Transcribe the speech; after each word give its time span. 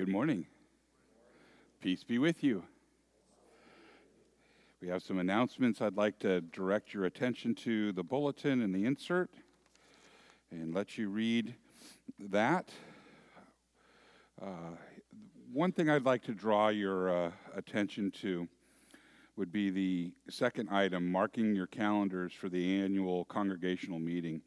Good 0.00 0.08
morning. 0.08 0.46
Peace 1.82 2.04
be 2.04 2.16
with 2.16 2.42
you. 2.42 2.62
We 4.80 4.88
have 4.88 5.02
some 5.02 5.18
announcements. 5.18 5.82
I'd 5.82 5.98
like 5.98 6.18
to 6.20 6.40
direct 6.40 6.94
your 6.94 7.04
attention 7.04 7.54
to 7.56 7.92
the 7.92 8.02
bulletin 8.02 8.62
and 8.62 8.74
the 8.74 8.86
insert 8.86 9.28
and 10.50 10.74
let 10.74 10.96
you 10.96 11.10
read 11.10 11.54
that. 12.18 12.70
Uh, 14.40 14.70
one 15.52 15.70
thing 15.70 15.90
I'd 15.90 16.06
like 16.06 16.22
to 16.22 16.32
draw 16.32 16.68
your 16.68 17.26
uh, 17.26 17.30
attention 17.54 18.10
to 18.22 18.48
would 19.36 19.52
be 19.52 19.68
the 19.68 20.14
second 20.30 20.70
item 20.70 21.12
marking 21.12 21.54
your 21.54 21.66
calendars 21.66 22.32
for 22.32 22.48
the 22.48 22.80
annual 22.80 23.26
congregational 23.26 23.98
meeting. 23.98 24.40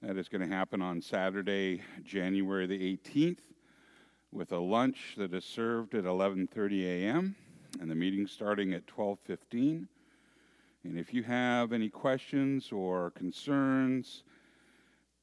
That 0.00 0.16
is 0.16 0.28
going 0.28 0.48
to 0.48 0.56
happen 0.56 0.80
on 0.80 1.02
Saturday, 1.02 1.82
January 2.04 2.68
the 2.68 2.96
18th 2.96 3.40
with 4.32 4.52
a 4.52 4.58
lunch 4.58 5.14
that 5.16 5.34
is 5.34 5.44
served 5.44 5.94
at 5.94 6.04
11:30 6.04 6.84
a.m. 6.84 7.34
and 7.80 7.90
the 7.90 7.94
meeting 7.94 8.26
starting 8.26 8.72
at 8.72 8.86
12:15. 8.86 9.88
And 10.84 10.98
if 10.98 11.12
you 11.12 11.22
have 11.24 11.72
any 11.72 11.90
questions 11.90 12.72
or 12.72 13.10
concerns, 13.10 14.24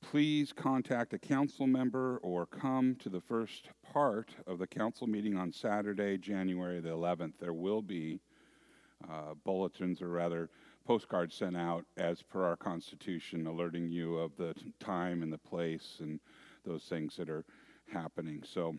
please 0.02 0.54
contact 0.54 1.14
a 1.14 1.20
council 1.20 1.66
member 1.66 2.18
or 2.22 2.46
come 2.46 2.96
to 2.96 3.10
the 3.10 3.22
first 3.22 3.70
part 3.82 4.36
of 4.46 4.60
the 4.60 4.68
council 4.68 5.08
meeting 5.08 5.36
on 5.36 5.52
Saturday, 5.52 6.18
January 6.18 6.80
the 6.80 6.90
11th. 6.90 7.34
There 7.40 7.54
will 7.54 7.82
be 7.82 8.20
uh, 9.10 9.34
bulletins, 9.44 10.02
or 10.02 10.10
rather, 10.10 10.50
postcards 10.86 11.36
sent 11.36 11.58
out 11.58 11.86
as 11.98 12.22
per 12.22 12.46
our 12.46 12.56
Constitution, 12.56 13.48
alerting 13.48 13.90
you 13.90 14.18
of 14.18 14.36
the 14.38 14.54
time 14.80 15.24
and 15.24 15.34
the 15.34 15.38
place 15.38 15.98
and 16.00 16.20
those 16.66 16.84
things 16.84 17.16
that 17.18 17.30
are 17.30 17.46
happening. 17.92 18.44
So 18.46 18.76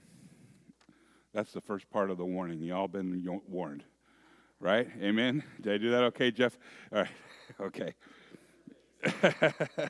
that's 1.32 1.52
the 1.52 1.60
first 1.60 1.90
part 1.90 2.10
of 2.10 2.18
the 2.18 2.24
warning. 2.24 2.60
You 2.60 2.74
all 2.74 2.88
been 2.88 3.22
warned, 3.48 3.84
right? 4.60 4.88
Amen. 5.00 5.42
Did 5.60 5.74
I 5.74 5.78
do 5.78 5.90
that 5.90 6.02
okay, 6.04 6.30
Jeff? 6.30 6.58
All 6.92 7.00
right. 7.00 7.10
Okay. 7.60 7.94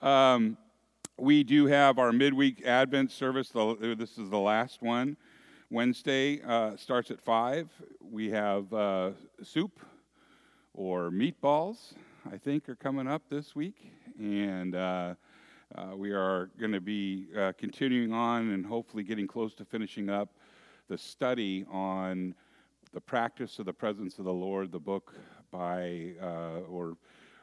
um, 0.00 0.56
we 1.18 1.42
do 1.42 1.66
have 1.66 1.98
our 1.98 2.12
midweek 2.12 2.64
Advent 2.64 3.10
service. 3.10 3.50
This 3.50 4.18
is 4.18 4.30
the 4.30 4.38
last 4.38 4.82
one. 4.82 5.16
Wednesday 5.68 6.40
uh, 6.42 6.76
starts 6.76 7.10
at 7.10 7.20
5. 7.20 7.68
We 8.00 8.30
have 8.30 8.72
uh, 8.72 9.10
soup 9.42 9.80
or 10.74 11.10
meatballs, 11.10 11.94
I 12.30 12.36
think, 12.36 12.68
are 12.68 12.76
coming 12.76 13.08
up 13.08 13.22
this 13.28 13.56
week. 13.56 13.92
And 14.18 14.74
uh, 14.74 15.14
uh, 15.74 15.96
we 15.96 16.12
are 16.12 16.50
going 16.58 16.72
to 16.72 16.80
be 16.80 17.28
uh, 17.38 17.52
continuing 17.56 18.12
on 18.12 18.50
and 18.50 18.66
hopefully 18.66 19.02
getting 19.02 19.26
close 19.26 19.54
to 19.54 19.64
finishing 19.64 20.10
up 20.10 20.34
the 20.88 20.98
study 20.98 21.64
on 21.70 22.34
the 22.92 23.00
practice 23.00 23.58
of 23.58 23.64
the 23.64 23.72
presence 23.72 24.18
of 24.18 24.24
the 24.24 24.32
Lord, 24.32 24.70
the 24.70 24.78
book 24.78 25.14
by 25.50 26.12
uh, 26.20 26.60
or 26.68 26.96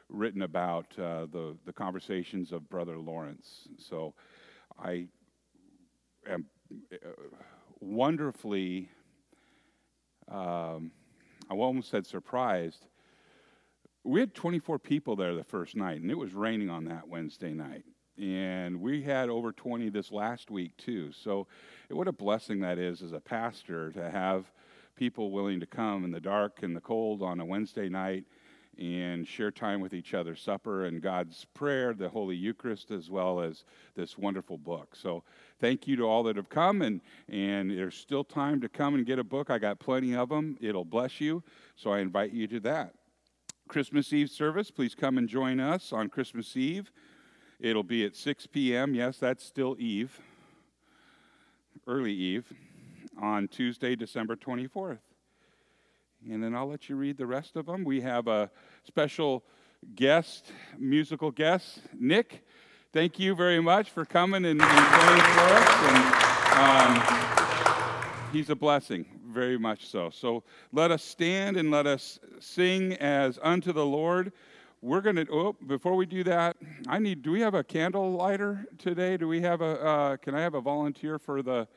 written 0.08 0.42
about 0.42 0.86
uh, 0.98 1.26
the 1.32 1.56
the 1.64 1.72
conversations 1.72 2.52
of 2.52 2.68
Brother 2.68 2.98
Lawrence. 2.98 3.68
So, 3.78 4.14
I 4.78 5.06
am 6.28 6.46
uh, 6.92 7.08
wonderfully. 7.80 8.90
Um, 10.30 10.92
I 11.50 11.54
almost 11.54 11.90
said 11.90 12.06
surprised. 12.06 12.86
We 14.04 14.20
had 14.20 14.34
24 14.34 14.78
people 14.78 15.16
there 15.16 15.34
the 15.34 15.44
first 15.44 15.74
night, 15.74 16.00
and 16.00 16.10
it 16.10 16.16
was 16.16 16.32
raining 16.32 16.70
on 16.70 16.84
that 16.84 17.08
Wednesday 17.08 17.52
night 17.52 17.84
and 18.20 18.80
we 18.80 19.02
had 19.02 19.30
over 19.30 19.52
20 19.52 19.88
this 19.88 20.12
last 20.12 20.50
week 20.50 20.76
too. 20.76 21.10
So, 21.12 21.46
what 21.88 22.06
a 22.06 22.12
blessing 22.12 22.60
that 22.60 22.78
is 22.78 23.02
as 23.02 23.12
a 23.12 23.20
pastor 23.20 23.90
to 23.92 24.10
have 24.10 24.52
people 24.94 25.30
willing 25.30 25.60
to 25.60 25.66
come 25.66 26.04
in 26.04 26.10
the 26.10 26.20
dark 26.20 26.62
and 26.62 26.76
the 26.76 26.80
cold 26.80 27.22
on 27.22 27.40
a 27.40 27.44
Wednesday 27.44 27.88
night 27.88 28.24
and 28.78 29.26
share 29.26 29.50
time 29.50 29.80
with 29.80 29.92
each 29.94 30.14
other, 30.14 30.36
supper 30.36 30.84
and 30.84 31.02
God's 31.02 31.46
prayer, 31.54 31.92
the 31.94 32.08
Holy 32.08 32.36
Eucharist, 32.36 32.90
as 32.90 33.10
well 33.10 33.40
as 33.40 33.64
this 33.94 34.16
wonderful 34.16 34.58
book. 34.58 34.94
So, 34.94 35.24
thank 35.58 35.86
you 35.86 35.96
to 35.96 36.02
all 36.04 36.22
that 36.24 36.36
have 36.36 36.50
come, 36.50 36.82
and 36.82 37.00
and 37.28 37.70
there's 37.70 37.96
still 37.96 38.24
time 38.24 38.60
to 38.60 38.68
come 38.68 38.94
and 38.94 39.06
get 39.06 39.18
a 39.18 39.24
book. 39.24 39.50
I 39.50 39.58
got 39.58 39.80
plenty 39.80 40.14
of 40.14 40.28
them. 40.28 40.58
It'll 40.60 40.84
bless 40.84 41.20
you. 41.20 41.42
So, 41.74 41.90
I 41.90 42.00
invite 42.00 42.32
you 42.32 42.46
to 42.48 42.60
that. 42.60 42.94
Christmas 43.70 44.12
Eve 44.12 44.28
service, 44.28 44.70
please 44.70 44.96
come 44.96 45.16
and 45.16 45.28
join 45.28 45.60
us 45.60 45.92
on 45.92 46.08
Christmas 46.08 46.56
Eve. 46.56 46.90
It'll 47.60 47.82
be 47.82 48.06
at 48.06 48.16
6 48.16 48.46
p.m. 48.46 48.94
Yes, 48.94 49.18
that's 49.18 49.44
still 49.44 49.76
Eve, 49.78 50.18
early 51.86 52.14
Eve, 52.14 52.50
on 53.20 53.48
Tuesday, 53.48 53.94
December 53.94 54.34
24th. 54.34 55.00
And 56.26 56.42
then 56.42 56.54
I'll 56.54 56.68
let 56.68 56.88
you 56.88 56.96
read 56.96 57.18
the 57.18 57.26
rest 57.26 57.56
of 57.56 57.66
them. 57.66 57.84
We 57.84 58.00
have 58.00 58.28
a 58.28 58.50
special 58.84 59.44
guest, 59.94 60.52
musical 60.78 61.30
guest, 61.30 61.80
Nick. 61.98 62.46
Thank 62.94 63.18
you 63.18 63.34
very 63.34 63.60
much 63.60 63.90
for 63.90 64.06
coming 64.06 64.46
and, 64.46 64.60
and 64.60 64.70
playing 64.70 65.20
for 65.20 65.40
us. 65.52 65.74
And, 65.82 66.98
um, 66.98 67.20
he's 68.32 68.48
a 68.48 68.56
blessing, 68.56 69.04
very 69.26 69.58
much 69.58 69.86
so. 69.86 70.08
So 70.08 70.44
let 70.72 70.90
us 70.90 71.02
stand 71.02 71.58
and 71.58 71.70
let 71.70 71.86
us 71.86 72.20
sing 72.38 72.94
as 72.94 73.38
unto 73.42 73.72
the 73.72 73.84
Lord 73.84 74.32
we're 74.82 75.00
going 75.00 75.16
to 75.16 75.26
oh 75.30 75.54
before 75.66 75.94
we 75.94 76.06
do 76.06 76.24
that 76.24 76.56
i 76.88 76.98
need 76.98 77.22
do 77.22 77.30
we 77.30 77.40
have 77.40 77.54
a 77.54 77.62
candle 77.62 78.12
lighter 78.12 78.64
today? 78.78 79.16
Do 79.16 79.28
we 79.28 79.40
have 79.42 79.60
a 79.60 79.84
uh, 79.84 80.16
can 80.16 80.34
i 80.34 80.40
have 80.40 80.54
a 80.54 80.60
volunteer 80.60 81.18
for 81.18 81.42
the 81.42 81.68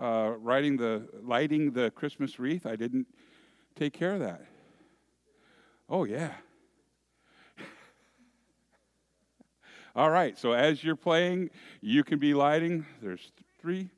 uh, 0.00 0.32
writing 0.38 0.76
the 0.76 1.08
lighting 1.22 1.72
the 1.72 1.90
christmas 1.92 2.38
wreath? 2.38 2.66
I 2.66 2.76
didn't 2.76 3.06
take 3.76 3.92
care 3.92 4.14
of 4.14 4.20
that. 4.20 4.44
Oh 5.88 6.04
yeah. 6.04 6.32
All 9.96 10.10
right 10.10 10.36
so 10.36 10.52
as 10.52 10.82
you're 10.82 10.96
playing 10.96 11.50
you 11.80 12.02
can 12.02 12.18
be 12.18 12.34
lighting. 12.34 12.84
There's 13.00 13.32
three 13.60 13.88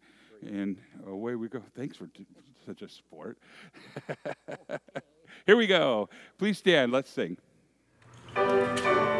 and 0.42 0.76
away 1.06 1.34
we 1.34 1.48
go. 1.48 1.62
Thanks 1.74 1.96
for 1.96 2.06
t- 2.08 2.26
such 2.66 2.82
a 2.82 2.88
sport. 2.88 3.38
Here 5.46 5.56
we 5.56 5.66
go. 5.66 6.08
Please 6.38 6.58
stand. 6.58 6.92
Let's 6.92 7.10
sing 7.10 7.38
In 8.36 9.19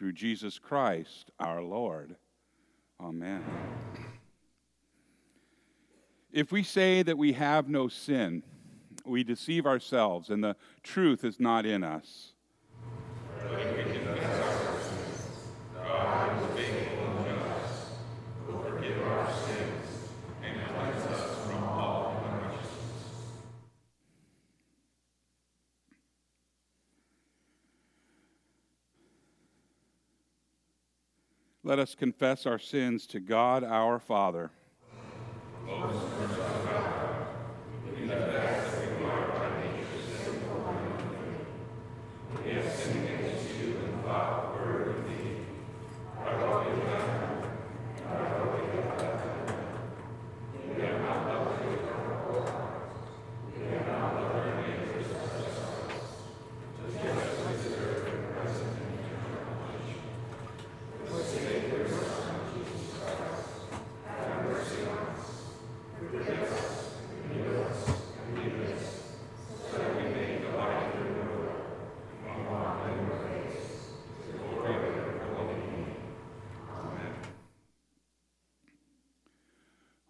through 0.00 0.12
Jesus 0.12 0.58
Christ 0.58 1.30
our 1.38 1.60
Lord. 1.60 2.16
Amen. 2.98 3.44
If 6.32 6.50
we 6.50 6.62
say 6.62 7.02
that 7.02 7.18
we 7.18 7.34
have 7.34 7.68
no 7.68 7.86
sin, 7.88 8.42
we 9.04 9.22
deceive 9.22 9.66
ourselves 9.66 10.30
and 10.30 10.42
the 10.42 10.56
truth 10.82 11.22
is 11.22 11.38
not 11.38 11.66
in 11.66 11.84
us. 11.84 12.32
Let 31.70 31.78
us 31.78 31.94
confess 31.94 32.46
our 32.46 32.58
sins 32.58 33.06
to 33.06 33.20
God 33.20 33.62
our 33.62 34.00
Father. 34.00 34.50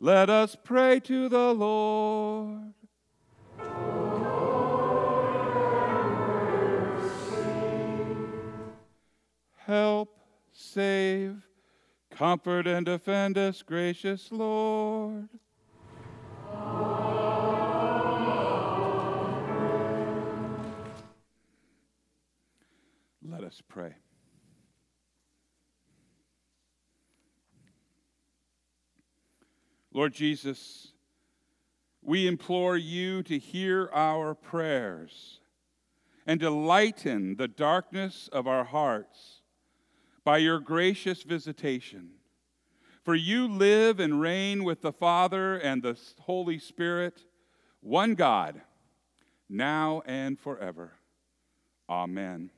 let 0.00 0.28
us 0.30 0.56
pray 0.62 1.00
to 1.00 1.28
the 1.28 1.52
Lord. 1.54 2.72
Help, 9.56 10.20
save, 10.52 11.46
comfort, 12.10 12.66
and 12.66 12.86
defend 12.86 13.36
us, 13.36 13.62
gracious 13.62 14.30
Lord. 14.30 15.28
Let 23.28 23.42
us 23.42 23.60
pray. 23.66 23.96
Lord 29.96 30.12
Jesus, 30.12 30.92
we 32.02 32.26
implore 32.26 32.76
you 32.76 33.22
to 33.22 33.38
hear 33.38 33.88
our 33.94 34.34
prayers 34.34 35.40
and 36.26 36.38
to 36.40 36.50
lighten 36.50 37.36
the 37.36 37.48
darkness 37.48 38.28
of 38.30 38.46
our 38.46 38.64
hearts 38.64 39.40
by 40.22 40.36
your 40.36 40.60
gracious 40.60 41.22
visitation. 41.22 42.10
For 43.04 43.14
you 43.14 43.48
live 43.48 43.98
and 43.98 44.20
reign 44.20 44.64
with 44.64 44.82
the 44.82 44.92
Father 44.92 45.56
and 45.56 45.82
the 45.82 45.98
Holy 46.20 46.58
Spirit, 46.58 47.24
one 47.80 48.16
God, 48.16 48.60
now 49.48 50.02
and 50.04 50.38
forever. 50.38 50.92
Amen. 51.88 52.50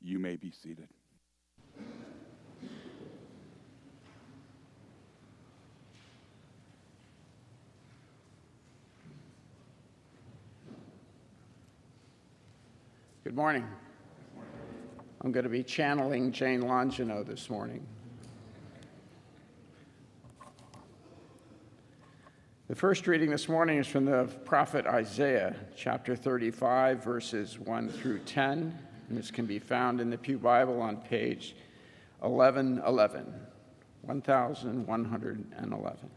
You 0.00 0.18
may 0.18 0.36
be 0.36 0.50
seated. 0.50 0.88
Good 13.26 13.34
morning. 13.34 13.66
I'm 15.20 15.32
going 15.32 15.42
to 15.42 15.50
be 15.50 15.64
channeling 15.64 16.30
Jane 16.30 16.62
Longino 16.62 17.26
this 17.26 17.50
morning. 17.50 17.84
The 22.68 22.76
first 22.76 23.08
reading 23.08 23.28
this 23.28 23.48
morning 23.48 23.78
is 23.78 23.88
from 23.88 24.04
the 24.04 24.26
prophet 24.44 24.86
Isaiah, 24.86 25.56
chapter 25.76 26.14
35, 26.14 27.02
verses 27.02 27.58
1 27.58 27.88
through 27.88 28.20
10. 28.20 28.78
And 29.08 29.18
this 29.18 29.32
can 29.32 29.44
be 29.44 29.58
found 29.58 30.00
in 30.00 30.08
the 30.08 30.18
Pew 30.18 30.38
Bible 30.38 30.80
on 30.80 30.98
page 30.98 31.56
1111. 32.20 33.24
1111. 34.02 36.10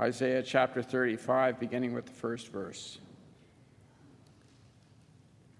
Isaiah 0.00 0.42
chapter 0.42 0.82
35, 0.82 1.60
beginning 1.60 1.94
with 1.94 2.06
the 2.06 2.12
first 2.12 2.48
verse. 2.48 2.98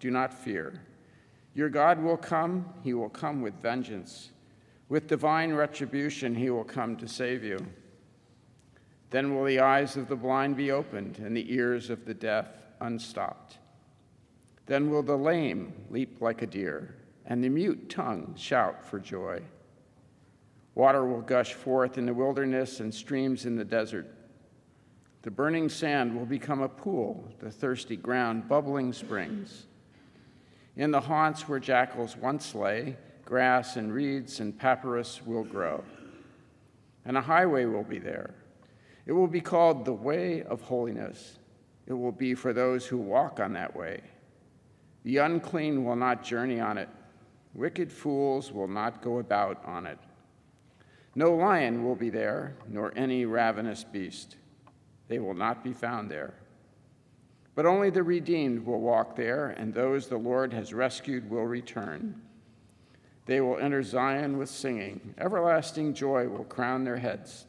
do 0.00 0.10
not 0.10 0.34
fear. 0.34 0.80
Your 1.54 1.68
God 1.68 2.02
will 2.02 2.16
come, 2.16 2.72
he 2.82 2.94
will 2.94 3.08
come 3.08 3.42
with 3.42 3.54
vengeance. 3.54 4.30
With 4.88 5.06
divine 5.06 5.52
retribution, 5.52 6.34
he 6.34 6.50
will 6.50 6.64
come 6.64 6.96
to 6.96 7.06
save 7.06 7.44
you. 7.44 7.64
Then 9.10 9.34
will 9.34 9.44
the 9.44 9.60
eyes 9.60 9.96
of 9.96 10.08
the 10.08 10.16
blind 10.16 10.56
be 10.56 10.70
opened 10.70 11.18
and 11.18 11.36
the 11.36 11.52
ears 11.52 11.90
of 11.90 12.04
the 12.04 12.14
deaf 12.14 12.46
unstopped. 12.80 13.58
Then 14.66 14.90
will 14.90 15.02
the 15.02 15.16
lame 15.16 15.72
leap 15.90 16.20
like 16.20 16.42
a 16.42 16.46
deer 16.46 16.94
and 17.26 17.42
the 17.42 17.48
mute 17.48 17.90
tongue 17.90 18.34
shout 18.36 18.84
for 18.84 18.98
joy. 18.98 19.42
Water 20.74 21.04
will 21.04 21.20
gush 21.20 21.52
forth 21.54 21.98
in 21.98 22.06
the 22.06 22.14
wilderness 22.14 22.80
and 22.80 22.94
streams 22.94 23.46
in 23.46 23.56
the 23.56 23.64
desert. 23.64 24.06
The 25.22 25.30
burning 25.30 25.68
sand 25.68 26.16
will 26.16 26.24
become 26.24 26.62
a 26.62 26.68
pool, 26.68 27.28
the 27.40 27.50
thirsty 27.50 27.96
ground, 27.96 28.48
bubbling 28.48 28.92
springs. 28.92 29.66
In 30.76 30.90
the 30.90 31.00
haunts 31.00 31.48
where 31.48 31.58
jackals 31.58 32.16
once 32.16 32.54
lay, 32.54 32.96
grass 33.24 33.76
and 33.76 33.92
reeds 33.92 34.40
and 34.40 34.58
papyrus 34.58 35.20
will 35.24 35.44
grow. 35.44 35.84
And 37.04 37.16
a 37.16 37.22
highway 37.22 37.64
will 37.64 37.84
be 37.84 37.98
there. 37.98 38.34
It 39.06 39.12
will 39.12 39.26
be 39.26 39.40
called 39.40 39.84
the 39.84 39.92
Way 39.92 40.42
of 40.42 40.60
Holiness. 40.62 41.38
It 41.86 41.94
will 41.94 42.12
be 42.12 42.34
for 42.34 42.52
those 42.52 42.86
who 42.86 42.98
walk 42.98 43.40
on 43.40 43.54
that 43.54 43.74
way. 43.74 44.02
The 45.02 45.18
unclean 45.18 45.84
will 45.84 45.96
not 45.96 46.22
journey 46.22 46.60
on 46.60 46.78
it, 46.78 46.88
wicked 47.54 47.90
fools 47.90 48.52
will 48.52 48.68
not 48.68 49.02
go 49.02 49.18
about 49.18 49.64
on 49.64 49.86
it. 49.86 49.98
No 51.14 51.34
lion 51.34 51.84
will 51.84 51.96
be 51.96 52.10
there, 52.10 52.54
nor 52.68 52.92
any 52.96 53.24
ravenous 53.24 53.82
beast. 53.82 54.36
They 55.08 55.18
will 55.18 55.34
not 55.34 55.64
be 55.64 55.72
found 55.72 56.10
there. 56.10 56.34
But 57.60 57.66
only 57.66 57.90
the 57.90 58.02
redeemed 58.02 58.64
will 58.64 58.80
walk 58.80 59.16
there, 59.16 59.50
and 59.50 59.74
those 59.74 60.08
the 60.08 60.16
Lord 60.16 60.50
has 60.54 60.72
rescued 60.72 61.28
will 61.28 61.44
return. 61.44 62.22
They 63.26 63.42
will 63.42 63.58
enter 63.58 63.82
Zion 63.82 64.38
with 64.38 64.48
singing. 64.48 65.14
Everlasting 65.18 65.92
joy 65.92 66.26
will 66.26 66.44
crown 66.44 66.84
their 66.84 66.96
heads. 66.96 67.44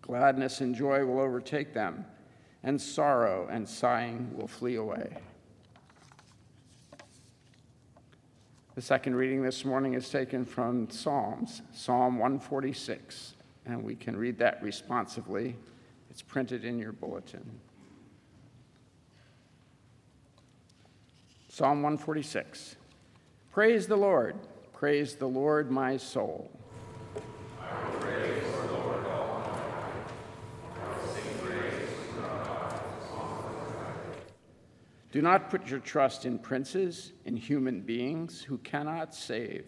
Gladness 0.00 0.62
and 0.62 0.74
joy 0.74 1.04
will 1.04 1.20
overtake 1.20 1.74
them, 1.74 2.06
and 2.62 2.80
sorrow 2.80 3.46
and 3.50 3.68
sighing 3.68 4.34
will 4.34 4.48
flee 4.48 4.76
away. 4.76 5.14
The 8.76 8.80
second 8.80 9.14
reading 9.14 9.42
this 9.42 9.62
morning 9.62 9.92
is 9.92 10.08
taken 10.08 10.46
from 10.46 10.88
Psalms, 10.88 11.60
Psalm 11.70 12.18
146, 12.18 13.34
and 13.66 13.84
we 13.84 13.94
can 13.94 14.16
read 14.16 14.38
that 14.38 14.62
responsively. 14.62 15.54
It's 16.08 16.22
printed 16.22 16.64
in 16.64 16.78
your 16.78 16.92
bulletin. 16.92 17.60
Psalm 21.56 21.84
146 21.84 22.74
Praise 23.52 23.86
the 23.86 23.94
Lord, 23.94 24.34
praise 24.72 25.14
the 25.14 25.28
Lord, 25.28 25.70
my 25.70 25.96
soul. 25.96 26.50
Do 35.12 35.22
not 35.22 35.48
put 35.48 35.68
your 35.68 35.78
trust 35.78 36.26
in 36.26 36.40
princes, 36.40 37.12
in 37.24 37.36
human 37.36 37.82
beings 37.82 38.42
who 38.42 38.58
cannot 38.58 39.14
save. 39.14 39.66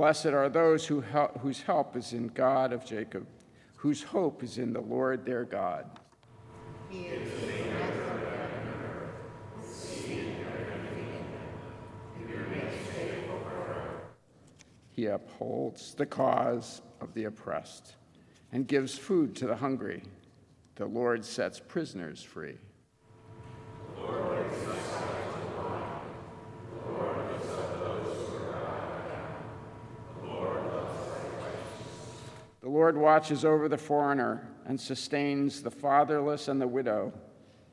Blessed 0.00 0.28
are 0.28 0.48
those 0.48 0.86
who 0.86 1.02
hel- 1.02 1.38
whose 1.42 1.60
help 1.60 1.94
is 1.94 2.14
in 2.14 2.28
God 2.28 2.72
of 2.72 2.86
Jacob, 2.86 3.26
whose 3.76 4.02
hope 4.02 4.42
is 4.42 4.56
in 4.56 4.72
the 4.72 4.80
Lord 4.80 5.26
their 5.26 5.44
God. 5.44 6.00
He 14.90 15.04
upholds 15.04 15.94
the 15.94 16.06
cause 16.06 16.80
of 17.02 17.12
the 17.12 17.24
oppressed 17.24 17.96
and 18.52 18.66
gives 18.66 18.96
food 18.96 19.36
to 19.36 19.46
the 19.46 19.56
hungry. 19.56 20.04
The 20.76 20.86
Lord 20.86 21.26
sets 21.26 21.60
prisoners 21.60 22.22
free. 22.22 22.56
Lord 32.90 33.02
watches 33.02 33.44
over 33.44 33.68
the 33.68 33.78
foreigner 33.78 34.48
and 34.66 34.80
sustains 34.80 35.62
the 35.62 35.70
fatherless 35.70 36.48
and 36.48 36.60
the 36.60 36.66
widow, 36.66 37.12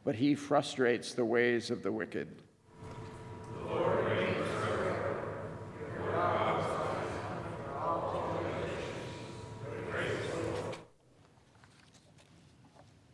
but 0.04 0.14
he 0.14 0.36
frustrates 0.36 1.16
the 1.16 1.26
ways 1.26 1.72
of 1.72 1.82
the 1.82 1.92
wicked. 1.92 2.28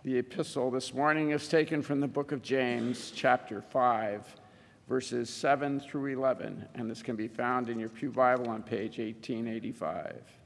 The 0.04 0.18
epistle 0.18 0.72
this 0.72 0.94
morning 0.94 1.30
is 1.30 1.48
taken 1.48 1.82
from 1.82 2.02
the 2.02 2.08
book 2.10 2.34
of 2.34 2.42
James, 2.42 3.14
chapter 3.16 3.62
5, 3.62 4.36
verses 4.90 5.30
7 5.30 5.80
through 5.80 6.08
11, 6.08 6.68
and 6.76 6.92
this 6.92 7.02
can 7.02 7.16
be 7.16 7.30
found 7.30 7.70
in 7.70 7.80
your 7.80 7.88
Pew 7.88 8.12
Bible 8.12 8.50
on 8.50 8.62
page 8.62 8.98
1885. 8.98 10.43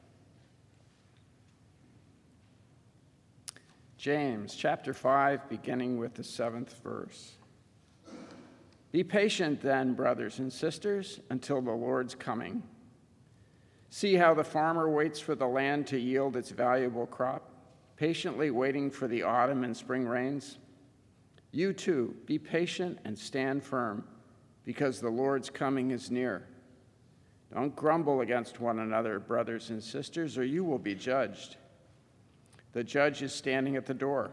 James 3.98 4.54
chapter 4.54 4.94
5, 4.94 5.50
beginning 5.50 5.98
with 5.98 6.13
the 6.13 6.24
seventh 6.24 6.75
verse. 6.84 7.34
Be 8.92 9.04
patient 9.04 9.60
then, 9.60 9.96
brothers 9.96 10.38
and 10.38 10.54
sisters, 10.54 11.20
until 11.32 11.62
the 11.62 11.72
Lord's 11.72 12.13
coming. 12.13 12.62
See 13.89 14.13
how 14.13 14.36
the 14.36 14.44
farmer 14.44 14.88
waits 14.88 15.20
for 15.20 15.34
the 15.34 15.48
land 15.48 15.88
to 15.88 16.00
yield 16.00 16.38
its 16.38 16.51
valuable 16.51 17.08
crop, 17.08 17.50
patiently 17.96 18.51
waiting 18.51 18.92
for 18.92 19.08
the 19.08 19.24
autumn 19.24 19.63
and 19.63 19.75
spring 19.75 20.08
rains. 20.08 20.60
You 21.51 21.74
too, 21.74 22.16
be 22.27 22.38
patient 22.38 23.00
and 23.04 23.18
stand 23.18 23.63
firm, 23.63 24.04
because 24.63 25.01
the 25.01 25.10
Lord's 25.10 25.50
coming 25.50 25.89
is 25.89 26.12
near. 26.12 26.46
Don't 27.51 27.75
grumble 27.75 28.22
against 28.22 28.60
one 28.60 28.77
another, 28.77 29.18
brothers 29.18 29.72
and 29.72 29.82
sisters, 29.82 30.38
or 30.38 30.44
you 30.44 30.63
will 30.63 30.77
be 30.77 30.94
judged. 30.94 31.58
The 32.74 32.84
judge 32.84 33.22
is 33.22 33.34
standing 33.34 33.76
at 33.76 33.86
the 33.86 33.94
door. 33.94 34.32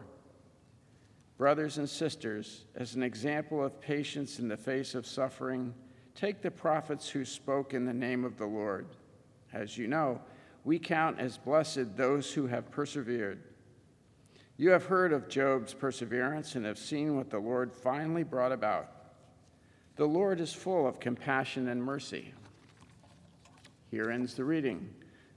Brothers 1.37 1.79
and 1.79 1.89
sisters, 1.89 2.65
as 2.77 2.95
an 2.95 3.03
example 3.03 3.65
of 3.65 3.81
patience 3.81 4.39
in 4.39 4.49
the 4.49 4.57
face 4.57 4.95
of 4.95 5.07
suffering, 5.07 5.75
take 6.15 6.43
the 6.43 6.51
prophets 6.51 7.09
who 7.09 7.25
spoke 7.25 7.75
in 7.75 7.85
the 7.85 7.93
name 7.93 8.25
of 8.25 8.37
the 8.37 8.47
Lord. 8.47 8.87
As 9.53 9.77
you 9.77 9.89
know, 9.89 10.21
we 10.65 10.79
count 10.79 11.19
as 11.19 11.37
blessed 11.37 11.97
those 11.97 12.33
who 12.33 12.47
have 12.47 12.71
persevered. 12.71 13.43
You 14.57 14.71
have 14.71 14.85
heard 14.85 15.13
of 15.13 15.29
Job's 15.29 15.75
perseverance 15.75 16.55
and 16.55 16.65
have 16.65 16.79
seen 16.79 17.17
what 17.17 17.31
the 17.31 17.39
Lord 17.39 17.73
finally 17.73 18.23
brought 18.23 18.53
about. 18.53 18.91
The 19.97 20.07
Lord 20.07 20.41
is 20.41 20.53
full 20.53 20.87
of 20.87 21.01
compassion 21.01 21.69
and 21.69 21.83
mercy. 21.83 22.33
Here 23.91 24.11
ends 24.11 24.35
the 24.35 24.45
reading. 24.45 24.89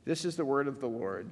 This 0.05 0.25
is 0.25 0.35
the 0.35 0.45
word 0.45 0.67
of 0.67 0.79
the 0.79 0.87
Lord. 0.87 1.29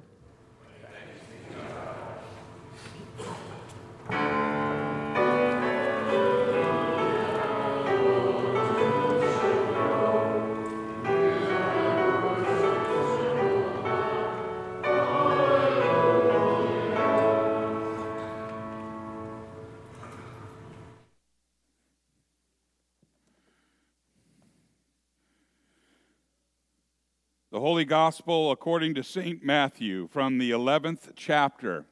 Holy 27.66 27.84
Gospel 27.84 28.52
according 28.52 28.94
to 28.94 29.02
St. 29.02 29.42
Matthew 29.42 30.06
from 30.12 30.38
the 30.38 30.52
11th 30.52 31.10
chapter. 31.16 31.84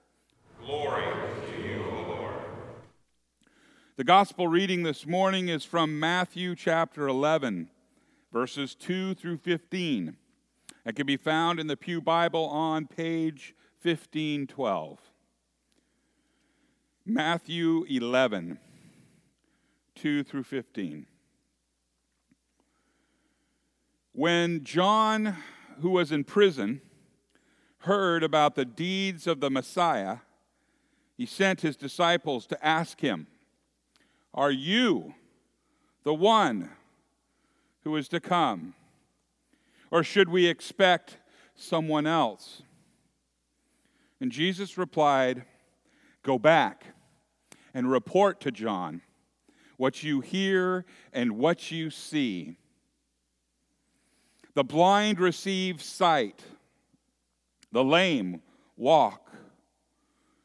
Glory 0.65 1.03
to 1.03 1.69
you, 1.69 1.85
O 1.91 2.05
Lord. 2.11 2.35
The 3.97 4.05
gospel 4.05 4.47
reading 4.47 4.85
this 4.85 5.05
morning 5.05 5.49
is 5.49 5.65
from 5.65 5.99
Matthew 5.99 6.55
chapter 6.55 7.09
11, 7.09 7.71
verses 8.33 8.77
2 8.77 9.15
through 9.15 9.39
15. 9.39 10.17
It 10.87 10.95
can 10.95 11.07
be 11.07 11.17
found 11.17 11.59
in 11.59 11.67
the 11.67 11.77
Pew 11.77 12.01
Bible 12.01 12.45
on 12.45 12.87
page 12.87 13.57
1512. 13.83 15.01
Matthew 17.05 17.85
11, 17.89 18.61
2 19.97 20.23
through 20.23 20.45
15. 20.45 21.07
When 24.13 24.63
John, 24.63 25.37
who 25.81 25.91
was 25.91 26.13
in 26.13 26.25
prison, 26.25 26.81
heard 27.79 28.23
about 28.23 28.55
the 28.55 28.65
deeds 28.65 29.27
of 29.27 29.41
the 29.41 29.51
Messiah, 29.51 30.19
he 31.17 31.27
sent 31.27 31.61
his 31.61 31.77
disciples 31.77 32.47
to 32.47 32.67
ask 32.67 33.01
him, 33.01 33.27
Are 34.33 34.51
you 34.51 35.15
the 36.03 36.15
one 36.15 36.71
who 37.83 37.95
is 37.97 38.09
to 38.09 38.21
come? 38.21 38.75
Or 39.91 40.03
should 40.03 40.29
we 40.29 40.47
expect 40.47 41.19
someone 41.55 42.07
else? 42.07 42.63
And 44.21 44.33
Jesus 44.33 44.77
replied, 44.77 45.45
Go 46.23 46.39
back 46.39 46.85
and 47.75 47.91
report 47.91 48.41
to 48.41 48.51
John 48.51 49.03
what 49.77 50.03
you 50.03 50.21
hear 50.21 50.85
and 51.13 51.39
what 51.39 51.71
you 51.71 51.91
see. 51.91 52.57
The 54.55 54.65
blind 54.65 55.19
receive 55.19 55.83
sight, 55.83 56.43
the 57.73 57.85
lame 57.85 58.41
walk, 58.77 59.33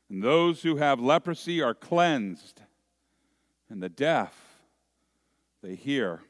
and 0.09 0.23
those 0.23 0.63
who 0.63 0.77
have 0.77 0.99
leprosy 0.99 1.61
are 1.61 1.75
cleansed, 1.75 2.61
and 3.69 3.83
the 3.83 3.89
deaf 3.89 4.33
they 5.61 5.75
hear. 5.75 6.21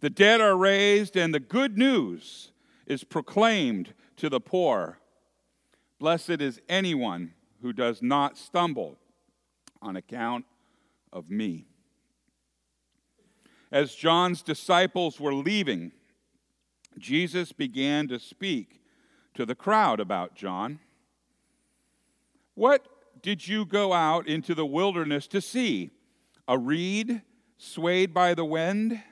The 0.00 0.10
dead 0.10 0.40
are 0.40 0.56
raised, 0.56 1.16
and 1.16 1.34
the 1.34 1.40
good 1.40 1.76
news 1.76 2.52
is 2.86 3.02
proclaimed 3.02 3.94
to 4.16 4.28
the 4.28 4.40
poor. 4.40 4.98
Blessed 5.98 6.40
is 6.40 6.60
anyone 6.68 7.32
who 7.62 7.72
does 7.72 8.02
not 8.02 8.38
stumble 8.38 8.98
on 9.82 9.96
account 9.96 10.44
of 11.12 11.30
me. 11.30 11.66
As 13.72 13.94
John's 13.94 14.42
disciples 14.42 15.18
were 15.18 15.34
leaving, 15.34 15.92
Jesus 16.98 17.52
began 17.52 18.08
to 18.08 18.18
speak 18.18 18.82
to 19.34 19.44
the 19.44 19.54
crowd 19.54 20.00
about 20.00 20.34
John. 20.34 20.78
What 22.54 22.86
did 23.22 23.48
you 23.48 23.64
go 23.64 23.92
out 23.92 24.28
into 24.28 24.54
the 24.54 24.66
wilderness 24.66 25.26
to 25.28 25.40
see? 25.40 25.90
A 26.46 26.58
reed 26.58 27.22
swayed 27.56 28.12
by 28.12 28.34
the 28.34 28.44
wind? 28.44 29.02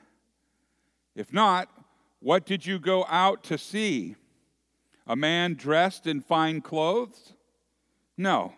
If 1.15 1.33
not, 1.33 1.69
what 2.19 2.45
did 2.45 2.65
you 2.65 2.79
go 2.79 3.05
out 3.09 3.43
to 3.45 3.57
see? 3.57 4.15
A 5.05 5.15
man 5.15 5.55
dressed 5.55 6.07
in 6.07 6.21
fine 6.21 6.61
clothes? 6.61 7.33
No. 8.17 8.53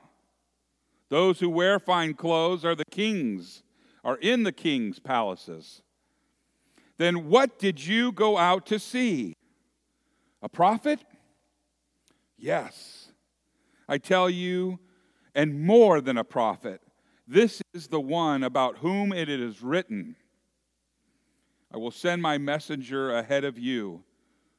Those 1.10 1.40
who 1.40 1.50
wear 1.50 1.80
fine 1.80 2.14
clothes 2.14 2.64
are 2.64 2.76
the 2.76 2.86
kings, 2.86 3.64
are 4.04 4.18
in 4.18 4.44
the 4.44 4.52
king's 4.52 5.00
palaces. 5.00 5.82
Then 6.98 7.30
what 7.30 7.60
did 7.60 7.86
you 7.86 8.12
go 8.12 8.38
out 8.38 8.66
to 8.68 8.80
see? 8.80 9.34
A 10.42 10.50
prophet? 10.50 11.04
Yes. 12.38 13.12
I 13.88 13.98
tell 13.98 14.30
you, 14.30 14.80
and 15.34 15.62
more 15.62 16.02
than 16.02 16.18
a 16.18 16.24
prophet, 16.24 16.82
this 17.28 17.62
is 17.74 17.88
the 17.88 18.00
one 18.00 18.44
about 18.44 18.78
whom 18.78 19.12
it 19.12 19.30
is 19.30 19.62
written 19.62 20.16
I 21.76 21.78
will 21.78 21.92
send 21.92 22.22
my 22.22 22.38
messenger 22.38 23.14
ahead 23.18 23.44
of 23.44 23.60
you 23.60 24.06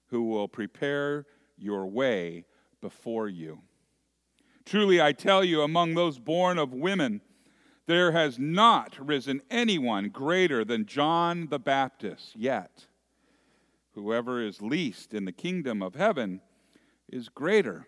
who 0.08 0.24
will 0.24 0.48
prepare 0.48 1.24
your 1.56 1.86
way 1.86 2.44
before 2.82 3.26
you. 3.26 3.62
Truly, 4.66 5.00
I 5.00 5.12
tell 5.12 5.42
you, 5.42 5.62
among 5.62 5.94
those 5.94 6.18
born 6.18 6.58
of 6.58 6.74
women, 6.74 7.22
there 7.86 8.12
has 8.12 8.38
not 8.38 8.96
risen 8.98 9.40
anyone 9.50 10.08
greater 10.08 10.64
than 10.64 10.86
John 10.86 11.48
the 11.48 11.58
Baptist 11.58 12.34
yet. 12.34 12.86
Whoever 13.94 14.42
is 14.42 14.60
least 14.60 15.14
in 15.14 15.24
the 15.24 15.32
kingdom 15.32 15.82
of 15.82 15.94
heaven 15.94 16.40
is 17.08 17.28
greater 17.28 17.86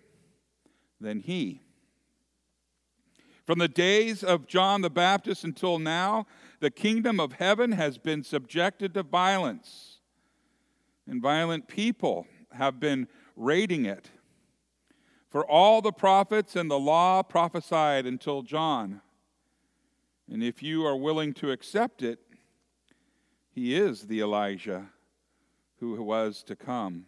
than 1.00 1.20
he. 1.20 1.62
From 3.44 3.58
the 3.58 3.68
days 3.68 4.22
of 4.22 4.46
John 4.46 4.82
the 4.82 4.90
Baptist 4.90 5.42
until 5.42 5.78
now, 5.78 6.26
the 6.61 6.70
kingdom 6.70 7.18
of 7.18 7.32
heaven 7.32 7.72
has 7.72 7.98
been 7.98 8.22
subjected 8.22 8.94
to 8.94 9.02
violence, 9.02 9.98
and 11.06 11.22
violent 11.22 11.66
people 11.66 12.26
have 12.52 12.78
been 12.78 13.08
raiding 13.37 13.87
it. 13.87 14.11
For 15.30 15.46
all 15.46 15.82
the 15.82 15.92
prophets 15.92 16.56
and 16.56 16.70
the 16.70 16.78
law 16.78 17.22
prophesied 17.22 18.06
until 18.06 18.42
John. 18.42 19.00
And 20.31 20.43
if 20.43 20.62
you 20.62 20.85
are 20.87 20.97
willing 20.97 21.33
to 21.35 21.51
accept 21.51 22.03
it, 22.03 22.19
he 23.51 23.75
is 23.75 24.03
the 24.03 24.21
Elijah 24.21 24.91
who 25.81 26.03
was 26.03 26.43
to 26.45 26.55
come. 26.55 27.07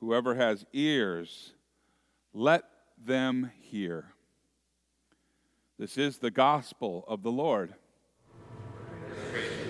Whoever 0.00 0.34
has 0.34 0.66
ears, 0.72 1.52
let 2.34 2.64
them 2.98 3.52
hear. 3.60 4.12
This 5.78 5.96
is 5.96 6.18
the 6.18 6.30
gospel 6.30 7.04
of 7.06 7.22
the 7.22 7.30
Lord. 7.30 7.74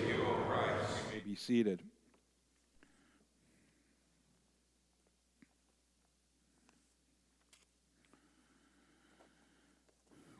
You, 0.07 0.25
may 1.13 1.19
be 1.19 1.35
seated. 1.35 1.83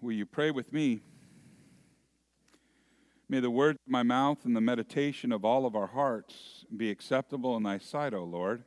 Will 0.01 0.13
you 0.13 0.25
pray 0.25 0.51
with 0.51 0.71
me? 0.71 1.01
May 3.29 3.41
the 3.41 3.51
words 3.51 3.77
of 3.85 3.91
my 3.91 4.03
mouth 4.03 4.45
and 4.45 4.55
the 4.55 4.61
meditation 4.61 5.31
of 5.33 5.43
all 5.43 5.65
of 5.65 5.75
our 5.75 5.87
hearts 5.87 6.65
be 6.75 6.89
acceptable 6.89 7.57
in 7.57 7.63
thy 7.63 7.77
sight, 7.77 8.13
O 8.13 8.23
Lord, 8.23 8.63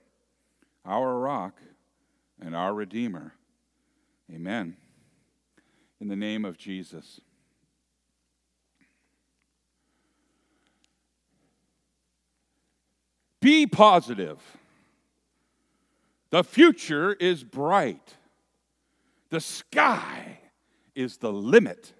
our 0.84 1.18
rock 1.18 1.60
and 2.40 2.54
our 2.54 2.74
Redeemer. 2.74 3.34
Amen. 4.32 4.76
In 6.00 6.08
the 6.08 6.16
name 6.16 6.44
of 6.44 6.58
Jesus. 6.58 7.20
Be 13.40 13.66
positive. 13.66 14.38
The 16.28 16.44
future 16.44 17.14
is 17.14 17.42
bright. 17.42 18.16
The 19.30 19.40
sky 19.40 20.38
is 20.94 21.16
the 21.16 21.32
limit 21.32 21.94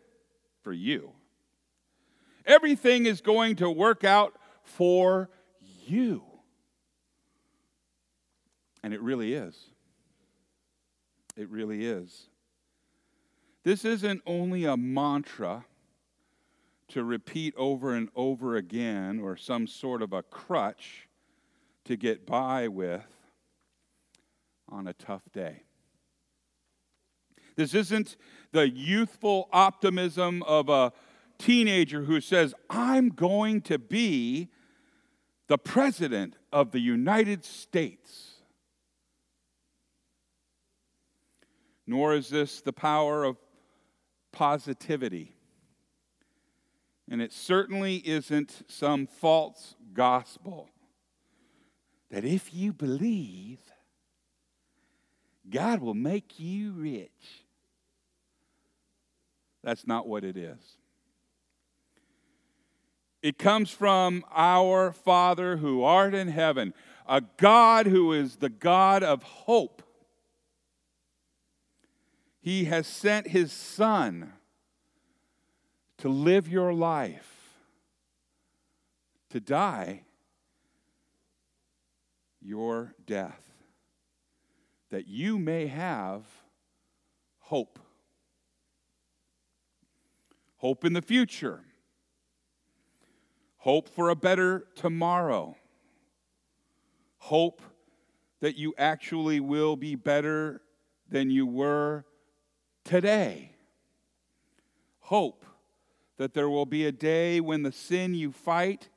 for 0.62 0.72
you. 0.72 1.12
Everything 2.50 3.06
is 3.06 3.20
going 3.20 3.54
to 3.56 3.70
work 3.70 4.02
out 4.02 4.34
for 4.64 5.30
you. 5.86 6.24
And 8.82 8.92
it 8.92 9.00
really 9.00 9.34
is. 9.34 9.56
It 11.36 11.48
really 11.48 11.86
is. 11.86 12.26
This 13.62 13.84
isn't 13.84 14.22
only 14.26 14.64
a 14.64 14.76
mantra 14.76 15.64
to 16.88 17.04
repeat 17.04 17.54
over 17.56 17.94
and 17.94 18.08
over 18.16 18.56
again 18.56 19.20
or 19.20 19.36
some 19.36 19.68
sort 19.68 20.02
of 20.02 20.12
a 20.12 20.24
crutch 20.24 21.08
to 21.84 21.96
get 21.96 22.26
by 22.26 22.66
with 22.66 23.06
on 24.68 24.88
a 24.88 24.92
tough 24.92 25.22
day. 25.32 25.62
This 27.54 27.74
isn't 27.74 28.16
the 28.50 28.68
youthful 28.68 29.48
optimism 29.52 30.42
of 30.42 30.68
a 30.68 30.92
teenager 31.40 32.04
who 32.04 32.20
says, 32.20 32.54
I'm 32.68 33.08
going 33.08 33.62
to 33.62 33.78
be 33.78 34.48
the 35.48 35.58
president 35.58 36.36
of 36.52 36.70
the 36.70 36.78
United 36.78 37.44
States. 37.44 38.34
Nor 41.86 42.14
is 42.14 42.28
this 42.28 42.60
the 42.60 42.72
power 42.72 43.24
of 43.24 43.36
positivity. 44.30 45.34
And 47.10 47.20
it 47.20 47.32
certainly 47.32 47.96
isn't 47.96 48.62
some 48.68 49.08
false 49.08 49.74
gospel 49.92 50.70
that 52.10 52.24
if 52.24 52.54
you 52.54 52.72
believe, 52.72 53.58
God 55.48 55.80
will 55.80 55.94
make 55.94 56.38
you 56.38 56.72
rich. 56.72 57.44
That's 59.64 59.86
not 59.86 60.06
what 60.06 60.24
it 60.24 60.36
is. 60.36 60.76
It 63.22 63.38
comes 63.38 63.70
from 63.70 64.24
our 64.34 64.92
Father 64.92 65.58
who 65.58 65.82
art 65.82 66.14
in 66.14 66.28
heaven, 66.28 66.72
a 67.06 67.22
God 67.36 67.86
who 67.86 68.12
is 68.12 68.36
the 68.36 68.48
God 68.48 69.02
of 69.02 69.22
hope. 69.22 69.82
He 72.40 72.64
has 72.64 72.86
sent 72.86 73.28
his 73.28 73.52
Son 73.52 74.32
to 75.98 76.08
live 76.08 76.48
your 76.48 76.72
life, 76.72 77.58
to 79.28 79.40
die 79.40 80.04
your 82.40 82.94
death, 83.06 83.52
that 84.88 85.06
you 85.06 85.38
may 85.38 85.66
have 85.66 86.22
hope. 87.40 87.78
Hope 90.56 90.86
in 90.86 90.94
the 90.94 91.02
future. 91.02 91.64
Hope 93.60 93.90
for 93.90 94.08
a 94.08 94.16
better 94.16 94.64
tomorrow. 94.74 95.54
Hope 97.18 97.60
that 98.40 98.56
you 98.56 98.72
actually 98.78 99.38
will 99.38 99.76
be 99.76 99.94
better 99.94 100.62
than 101.10 101.30
you 101.30 101.46
were 101.46 102.06
today. 102.84 103.52
Hope 105.00 105.44
that 106.16 106.32
there 106.32 106.48
will 106.48 106.64
be 106.64 106.86
a 106.86 106.92
day 106.92 107.38
when 107.38 107.62
the 107.62 107.70
sin 107.70 108.14
you 108.14 108.32
fight 108.32 108.88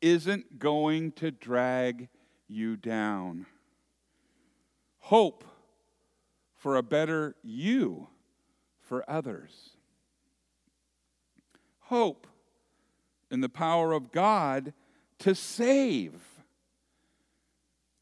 isn't 0.00 0.58
going 0.58 1.12
to 1.12 1.30
drag 1.30 2.08
you 2.48 2.76
down. 2.76 3.46
Hope 4.98 5.44
for 6.56 6.74
a 6.74 6.82
better 6.82 7.36
you 7.44 8.08
for 8.80 9.08
others. 9.08 9.76
Hope 11.82 12.26
in 13.30 13.40
the 13.40 13.48
power 13.48 13.92
of 13.92 14.12
God 14.12 14.72
to 15.20 15.34
save 15.34 16.14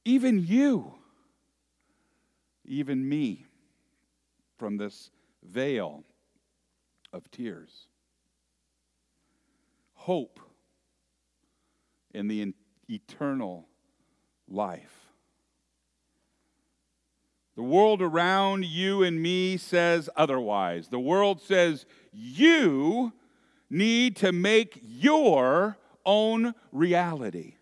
even 0.05 0.39
you, 0.47 0.95
even 2.65 3.09
me, 3.09 3.45
from 4.57 4.77
this 4.77 5.11
vale 5.43 6.05
of 7.13 7.29
tears. 7.31 7.89
Hope 9.95 10.39
in 12.15 12.29
the 12.29 12.55
eternal 12.89 13.67
life. 14.49 15.07
The 17.57 17.63
world 17.63 18.01
around 18.01 18.65
you 18.67 19.03
and 19.03 19.21
me 19.21 19.57
says 19.57 20.09
otherwise. 20.15 20.89
The 20.89 21.01
world 21.01 21.41
says 21.41 21.85
you 22.13 23.13
need 23.71 24.17
to 24.17 24.33
make 24.33 24.81
your 24.83 25.77
own 26.05 26.55
reality. 26.73 27.55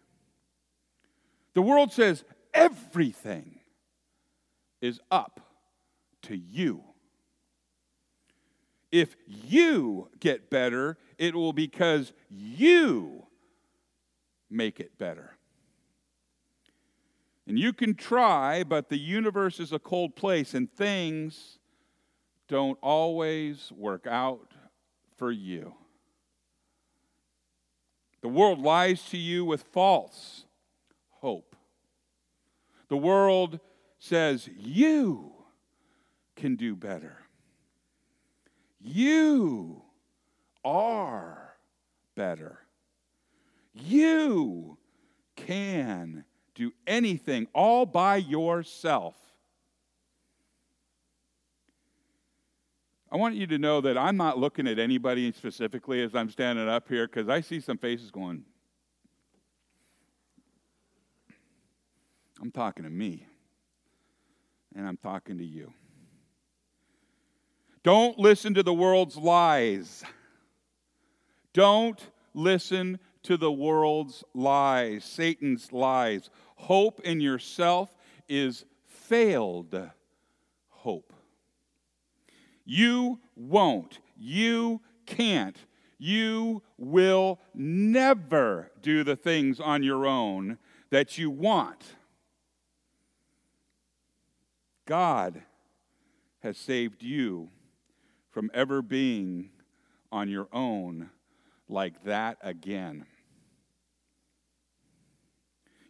The 1.55 1.63
world 1.63 1.93
says 1.93 2.25
everything 2.53 3.61
is 4.81 5.01
up 5.11 5.41
to 6.23 6.37
you. 6.37 6.83
If 8.93 9.17
you 9.27 10.09
get 10.21 10.51
better, 10.51 10.99
it 11.19 11.35
will 11.35 11.53
because 11.53 12.13
you 12.29 13.27
make 14.51 14.79
it 14.79 14.97
better. 14.99 15.37
And 17.47 17.59
you 17.59 17.73
can 17.73 17.95
try, 17.95 18.63
but 18.65 18.89
the 18.89 18.99
universe 18.99 19.61
is 19.61 19.73
a 19.73 19.79
cold 19.79 20.17
place 20.17 20.55
and 20.55 20.71
things 20.71 21.59
don't 22.49 22.79
always 22.81 23.73
work 23.73 24.07
out 24.07 24.53
for 25.17 25.31
you. 25.31 25.75
The 28.25 28.31
world 28.31 28.59
lies 28.59 29.03
to 29.11 29.19
you 29.19 29.45
with 29.45 29.65
false 29.65 30.47
hope. 31.11 31.55
The 32.89 32.97
world 32.97 33.61
says, 33.99 34.49
You 34.57 35.31
can 36.35 36.57
do 36.57 36.75
better. 36.75 37.19
You 38.81 39.83
are 40.65 41.57
better. 42.15 42.61
You 43.75 44.79
can 45.37 46.25
do 46.55 46.73
anything 46.87 47.47
all 47.53 47.85
by 47.85 48.17
yourself. 48.17 49.17
I 53.15 53.17
want 53.17 53.37
you 53.37 53.47
to 53.47 53.59
know 53.59 53.81
that 53.81 53.97
I'm 53.97 54.17
not 54.17 54.39
looking 54.39 54.67
at 54.67 54.81
anybody 54.81 55.31
specifically 55.31 56.03
as 56.03 56.17
I'm 56.17 56.29
standing 56.29 56.69
up 56.69 56.89
here 56.89 57.07
because 57.07 57.29
I 57.29 57.43
see 57.43 57.61
some 57.61 57.79
faces 57.79 58.11
going, 58.11 58.45
I'm 62.43 62.51
talking 62.51 62.83
to 62.83 62.91
me, 62.91 63.25
and 64.75 64.89
I'm 64.89 64.97
talking 64.97 65.39
to 65.39 65.45
you. 65.45 65.73
Don't 67.85 68.19
listen 68.19 68.53
to 68.55 68.65
the 68.65 68.75
world's 68.75 69.17
lies. 69.17 70.03
Don't 71.53 72.05
listen 72.35 72.99
to 73.23 73.37
the 73.37 73.53
world's 73.53 74.25
lies, 74.35 75.05
Satan's 75.05 75.71
lies. 75.71 76.31
Hope 76.57 76.99
in 77.03 77.21
yourself 77.21 77.97
is 78.29 78.65
failed 78.89 79.89
hope. 80.69 81.13
You 82.65 83.21
won't. 83.37 83.99
You 84.17 84.81
can't. 85.07 85.57
You 85.99 86.63
will 86.79 87.39
never 87.55 88.71
do 88.83 89.05
the 89.05 89.17
things 89.17 89.61
on 89.61 89.83
your 89.83 90.07
own 90.07 90.59
that 90.91 91.19
you 91.19 91.31
want. 91.31 91.85
God 94.87 95.43
has 96.41 96.59
saved 96.59 97.03
you 97.03 97.49
from 98.31 98.51
ever 98.53 98.83
being 98.83 99.51
on 100.13 100.29
your 100.29 100.49
own 100.53 101.11
like 101.69 102.05
that 102.05 102.37
again. 102.43 103.07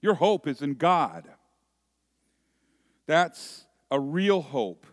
Your 0.00 0.14
hope 0.14 0.46
is 0.46 0.62
in 0.62 0.74
God. 0.74 1.28
That's 3.06 3.66
a 3.90 3.98
real 3.98 4.42
hope. 4.42 4.86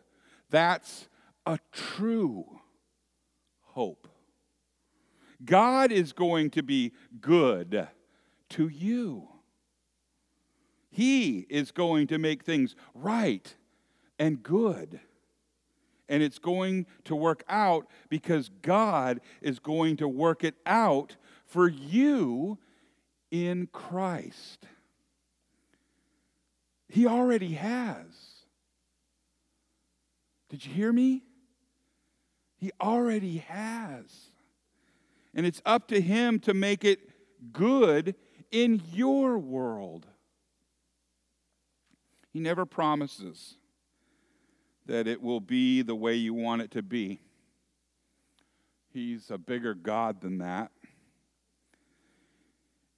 That's 0.50 1.08
a 1.46 1.60
true 1.72 2.60
hope. 3.62 4.08
God 5.44 5.92
is 5.92 6.14
going 6.14 6.52
to 6.52 6.64
be 6.64 6.94
good 7.20 7.88
to 8.50 8.68
you. 8.68 9.28
He 10.92 11.48
is 11.50 11.72
going 11.72 12.08
to 12.08 12.18
make 12.18 12.44
things 12.44 12.76
right 12.94 13.56
and 14.20 14.44
good. 14.44 15.00
And 16.10 16.22
it's 16.22 16.40
going 16.40 16.86
to 17.06 17.16
work 17.16 17.44
out 17.48 17.88
because 18.10 18.50
God 18.62 19.22
is 19.42 19.60
going 19.60 19.98
to 19.98 20.08
work 20.08 20.44
it 20.44 20.56
out 20.66 21.16
for 21.46 21.70
you 21.70 22.58
in 23.32 23.68
Christ. 23.68 24.68
He 26.90 27.08
already 27.08 27.54
has. 27.54 28.06
Did 30.50 30.66
you 30.66 30.74
hear 30.74 30.92
me? 30.92 31.24
He 32.62 32.72
already 32.80 33.40
has. 33.40 34.32
And 35.34 35.48
it's 35.48 35.62
up 35.66 35.88
to 35.88 36.00
Him 36.00 36.40
to 36.42 36.54
make 36.54 36.86
it 36.86 37.00
good 37.52 38.14
in 38.52 38.84
your 38.94 39.40
world. 39.40 40.06
He 42.32 42.40
never 42.40 42.66
promises 42.66 43.56
that 44.86 45.08
it 45.08 45.22
will 45.22 45.40
be 45.40 45.82
the 45.82 45.96
way 45.96 46.14
you 46.14 46.36
want 46.36 46.62
it 46.62 46.72
to 46.72 46.84
be. 46.84 47.20
He's 48.94 49.32
a 49.32 49.40
bigger 49.40 49.74
God 49.74 50.22
than 50.22 50.38
that. 50.38 50.72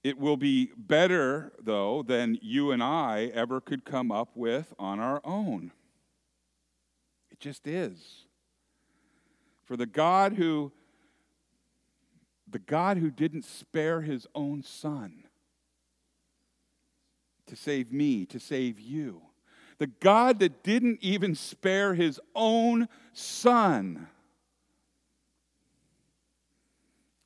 It 0.02 0.18
will 0.18 0.36
be 0.36 0.72
better, 0.76 1.52
though, 1.58 2.02
than 2.02 2.38
you 2.42 2.70
and 2.70 2.82
I 2.82 3.30
ever 3.32 3.62
could 3.62 3.86
come 3.86 4.12
up 4.12 4.28
with 4.34 4.74
on 4.78 5.00
our 5.00 5.22
own. 5.24 5.72
It 7.30 7.40
just 7.40 7.66
is. 7.66 8.26
For 9.64 9.76
the 9.76 9.86
God 9.86 10.34
who 10.34 10.72
the 12.50 12.58
God 12.58 12.98
who 12.98 13.10
didn't 13.10 13.44
spare 13.44 14.02
his 14.02 14.28
own 14.34 14.62
son 14.62 15.24
to 17.46 17.56
save 17.56 17.90
me, 17.90 18.26
to 18.26 18.38
save 18.38 18.78
you, 18.78 19.22
the 19.78 19.88
God 19.88 20.38
that 20.38 20.62
didn't 20.62 21.00
even 21.02 21.34
spare 21.34 21.94
his 21.94 22.20
own 22.34 22.88
son 23.12 24.06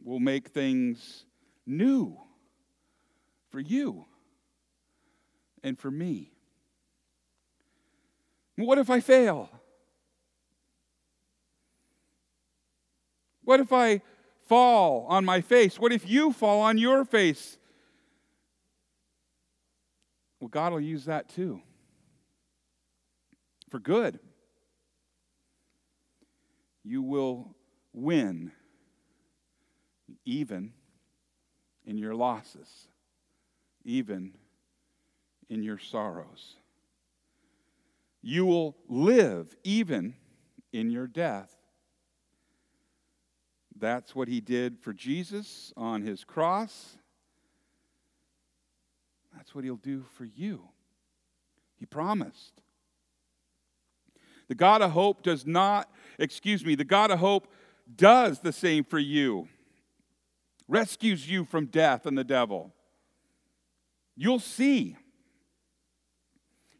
will 0.02 0.20
make 0.20 0.48
things 0.48 1.26
new 1.66 2.16
for 3.50 3.60
you 3.60 4.06
and 5.62 5.78
for 5.78 5.90
me. 5.90 6.32
What 8.56 8.78
if 8.78 8.88
I 8.88 9.00
fail? 9.00 9.50
What 13.48 13.60
if 13.60 13.72
I 13.72 14.02
fall 14.46 15.06
on 15.08 15.24
my 15.24 15.40
face? 15.40 15.80
What 15.80 15.90
if 15.90 16.06
you 16.06 16.34
fall 16.34 16.60
on 16.60 16.76
your 16.76 17.06
face? 17.06 17.56
Well, 20.38 20.48
God 20.48 20.70
will 20.70 20.82
use 20.82 21.06
that 21.06 21.30
too 21.30 21.62
for 23.70 23.78
good. 23.78 24.20
You 26.84 27.00
will 27.00 27.54
win 27.94 28.52
even 30.26 30.74
in 31.86 31.96
your 31.96 32.14
losses, 32.14 32.88
even 33.82 34.34
in 35.48 35.62
your 35.62 35.78
sorrows. 35.78 36.56
You 38.20 38.44
will 38.44 38.76
live 38.90 39.56
even 39.64 40.16
in 40.70 40.90
your 40.90 41.06
death. 41.06 41.57
That's 43.78 44.14
what 44.14 44.28
he 44.28 44.40
did 44.40 44.78
for 44.80 44.92
Jesus 44.92 45.72
on 45.76 46.02
his 46.02 46.24
cross. 46.24 46.96
That's 49.36 49.54
what 49.54 49.64
he'll 49.64 49.76
do 49.76 50.04
for 50.16 50.24
you. 50.24 50.62
He 51.76 51.86
promised. 51.86 52.60
The 54.48 54.54
God 54.54 54.82
of 54.82 54.92
hope 54.92 55.22
does 55.22 55.46
not, 55.46 55.90
excuse 56.18 56.64
me, 56.64 56.74
the 56.74 56.84
God 56.84 57.10
of 57.10 57.18
hope 57.18 57.46
does 57.94 58.40
the 58.40 58.52
same 58.52 58.82
for 58.84 58.98
you, 58.98 59.48
rescues 60.66 61.30
you 61.30 61.44
from 61.44 61.66
death 61.66 62.06
and 62.06 62.18
the 62.18 62.24
devil. 62.24 62.72
You'll 64.16 64.40
see. 64.40 64.96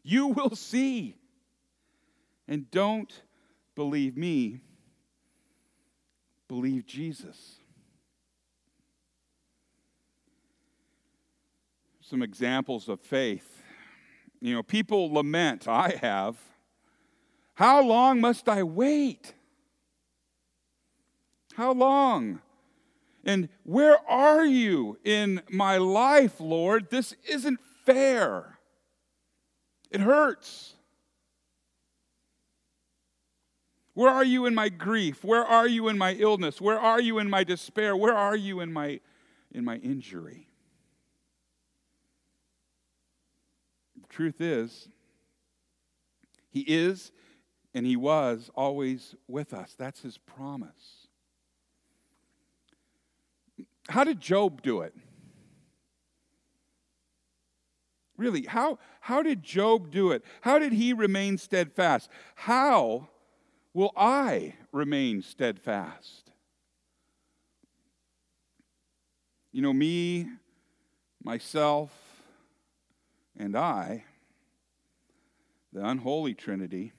You 0.03 0.27
will 0.27 0.55
see. 0.55 1.15
And 2.47 2.69
don't 2.71 3.21
believe 3.75 4.17
me, 4.17 4.59
believe 6.49 6.85
Jesus. 6.85 7.59
Some 12.01 12.21
examples 12.21 12.89
of 12.89 12.99
faith. 12.99 13.63
You 14.41 14.55
know, 14.55 14.63
people 14.63 15.13
lament, 15.13 15.67
I 15.67 15.97
have. 16.01 16.37
How 17.53 17.81
long 17.81 18.19
must 18.19 18.49
I 18.49 18.63
wait? 18.63 19.33
How 21.53 21.71
long? 21.71 22.41
And 23.23 23.49
where 23.63 23.97
are 24.09 24.45
you 24.45 24.97
in 25.03 25.41
my 25.51 25.77
life, 25.77 26.39
Lord? 26.39 26.89
This 26.89 27.13
isn't 27.29 27.59
fair. 27.85 28.57
It 29.91 29.99
hurts. 29.99 30.73
Where 33.99 34.11
are 34.11 34.23
you 34.23 34.45
in 34.45 34.55
my 34.55 34.69
grief? 34.69 35.25
Where 35.25 35.43
are 35.43 35.67
you 35.67 35.89
in 35.89 35.97
my 35.97 36.13
illness? 36.13 36.61
Where 36.61 36.79
are 36.79 37.01
you 37.01 37.19
in 37.19 37.29
my 37.29 37.43
despair? 37.43 37.97
Where 37.97 38.13
are 38.13 38.33
you 38.33 38.61
in 38.61 38.71
my, 38.71 39.01
in 39.51 39.65
my 39.65 39.75
injury? 39.75 40.47
The 44.01 44.07
truth 44.07 44.39
is, 44.39 44.87
He 46.49 46.61
is 46.61 47.11
and 47.73 47.85
He 47.85 47.97
was 47.97 48.49
always 48.55 49.15
with 49.27 49.53
us. 49.53 49.75
That's 49.77 49.99
His 49.99 50.17
promise. 50.17 51.09
How 53.89 54.05
did 54.05 54.21
Job 54.21 54.61
do 54.61 54.79
it? 54.79 54.95
Really, 58.15 58.43
how, 58.43 58.79
how 59.01 59.21
did 59.23 59.43
Job 59.43 59.91
do 59.91 60.11
it? 60.11 60.23
How 60.39 60.57
did 60.57 60.71
he 60.71 60.93
remain 60.93 61.37
steadfast? 61.37 62.09
How 62.35 63.09
will 63.73 63.91
I 63.95 64.55
remain 64.71 65.21
steadfast? 65.21 66.31
You 69.51 69.61
know, 69.61 69.73
me, 69.73 70.27
myself, 71.23 71.91
and 73.37 73.55
I, 73.55 74.03
the 75.73 75.85
unholy 75.85 76.33
Trinity, 76.33 76.93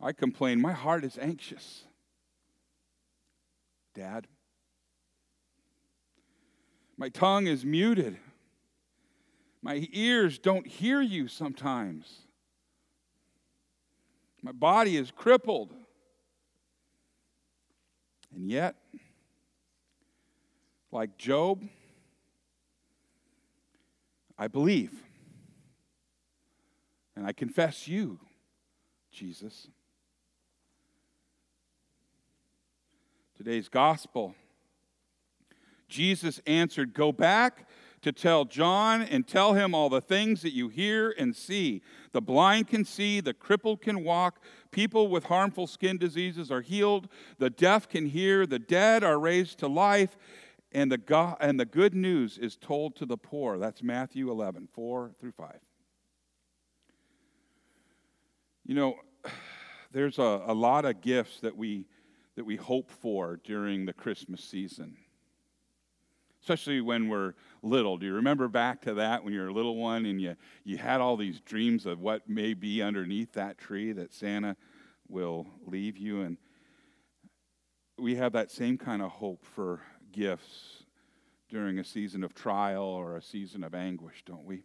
I 0.00 0.12
complain, 0.12 0.60
my 0.60 0.72
heart 0.72 1.04
is 1.04 1.18
anxious. 1.18 1.84
Dad, 3.94 4.26
my 6.98 7.08
tongue 7.08 7.46
is 7.46 7.64
muted. 7.64 8.18
My 9.62 9.88
ears 9.92 10.38
don't 10.38 10.66
hear 10.66 11.00
you 11.00 11.28
sometimes. 11.28 12.25
My 14.42 14.52
body 14.52 14.96
is 14.96 15.10
crippled. 15.10 15.72
And 18.34 18.48
yet, 18.50 18.76
like 20.92 21.16
Job, 21.16 21.62
I 24.38 24.48
believe. 24.48 24.92
And 27.16 27.26
I 27.26 27.32
confess 27.32 27.88
you, 27.88 28.18
Jesus. 29.10 29.68
Today's 33.36 33.68
gospel. 33.68 34.34
Jesus 35.88 36.40
answered, 36.46 36.92
Go 36.92 37.12
back 37.12 37.68
to 38.06 38.12
tell 38.12 38.44
John 38.44 39.02
and 39.02 39.26
tell 39.26 39.54
him 39.54 39.74
all 39.74 39.88
the 39.88 40.00
things 40.00 40.42
that 40.42 40.52
you 40.52 40.68
hear 40.68 41.12
and 41.18 41.34
see. 41.34 41.82
The 42.12 42.22
blind 42.22 42.68
can 42.68 42.84
see, 42.84 43.18
the 43.18 43.34
crippled 43.34 43.82
can 43.82 44.04
walk, 44.04 44.44
people 44.70 45.08
with 45.08 45.24
harmful 45.24 45.66
skin 45.66 45.98
diseases 45.98 46.52
are 46.52 46.60
healed, 46.60 47.08
the 47.38 47.50
deaf 47.50 47.88
can 47.88 48.06
hear, 48.06 48.46
the 48.46 48.60
dead 48.60 49.02
are 49.02 49.18
raised 49.18 49.58
to 49.58 49.66
life, 49.66 50.16
and 50.70 50.92
the, 50.92 51.36
and 51.40 51.58
the 51.58 51.64
good 51.64 51.96
news 51.96 52.38
is 52.38 52.54
told 52.54 52.94
to 52.94 53.06
the 53.06 53.16
poor. 53.16 53.58
That's 53.58 53.82
Matthew 53.82 54.30
11, 54.30 54.68
4 54.72 55.10
through 55.18 55.32
5. 55.32 55.58
You 58.66 58.76
know, 58.76 58.94
there's 59.90 60.20
a, 60.20 60.44
a 60.46 60.54
lot 60.54 60.84
of 60.84 61.00
gifts 61.00 61.40
that 61.40 61.56
we, 61.56 61.86
that 62.36 62.44
we 62.44 62.54
hope 62.54 62.92
for 62.92 63.40
during 63.42 63.84
the 63.84 63.92
Christmas 63.92 64.44
season 64.44 64.96
especially 66.46 66.80
when 66.80 67.08
we're 67.08 67.34
little. 67.66 67.98
Do 67.98 68.06
you 68.06 68.14
remember 68.14 68.48
back 68.48 68.82
to 68.82 68.94
that 68.94 69.24
when 69.24 69.32
you 69.32 69.40
were 69.40 69.48
a 69.48 69.52
little 69.52 69.76
one 69.76 70.06
and 70.06 70.20
you, 70.20 70.36
you 70.64 70.78
had 70.78 71.00
all 71.00 71.16
these 71.16 71.40
dreams 71.40 71.86
of 71.86 72.00
what 72.00 72.28
may 72.28 72.54
be 72.54 72.82
underneath 72.82 73.32
that 73.32 73.58
tree 73.58 73.92
that 73.92 74.14
Santa 74.14 74.56
will 75.08 75.46
leave 75.66 75.96
you? 75.96 76.22
And 76.22 76.38
we 77.98 78.16
have 78.16 78.32
that 78.32 78.50
same 78.50 78.78
kind 78.78 79.02
of 79.02 79.10
hope 79.10 79.44
for 79.44 79.80
gifts 80.12 80.84
during 81.48 81.78
a 81.78 81.84
season 81.84 82.24
of 82.24 82.34
trial 82.34 82.84
or 82.84 83.16
a 83.16 83.22
season 83.22 83.62
of 83.62 83.74
anguish, 83.74 84.22
don't 84.24 84.44
we? 84.44 84.64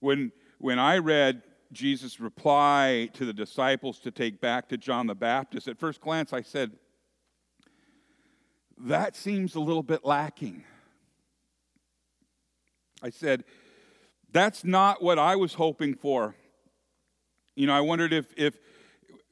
When, 0.00 0.32
when 0.58 0.78
I 0.78 0.98
read 0.98 1.42
Jesus' 1.72 2.20
reply 2.20 3.08
to 3.14 3.24
the 3.24 3.32
disciples 3.32 3.98
to 4.00 4.10
take 4.10 4.40
back 4.40 4.68
to 4.68 4.76
John 4.76 5.06
the 5.06 5.14
Baptist, 5.14 5.68
at 5.68 5.78
first 5.78 6.00
glance 6.00 6.32
I 6.32 6.42
said, 6.42 6.72
that 8.78 9.16
seems 9.16 9.54
a 9.54 9.60
little 9.60 9.82
bit 9.82 10.04
lacking. 10.04 10.64
I 13.02 13.10
said, 13.10 13.44
that's 14.30 14.64
not 14.64 15.02
what 15.02 15.18
I 15.18 15.36
was 15.36 15.54
hoping 15.54 15.94
for. 15.94 16.34
You 17.54 17.66
know, 17.66 17.74
I 17.74 17.80
wondered 17.80 18.12
if, 18.12 18.26
if 18.36 18.58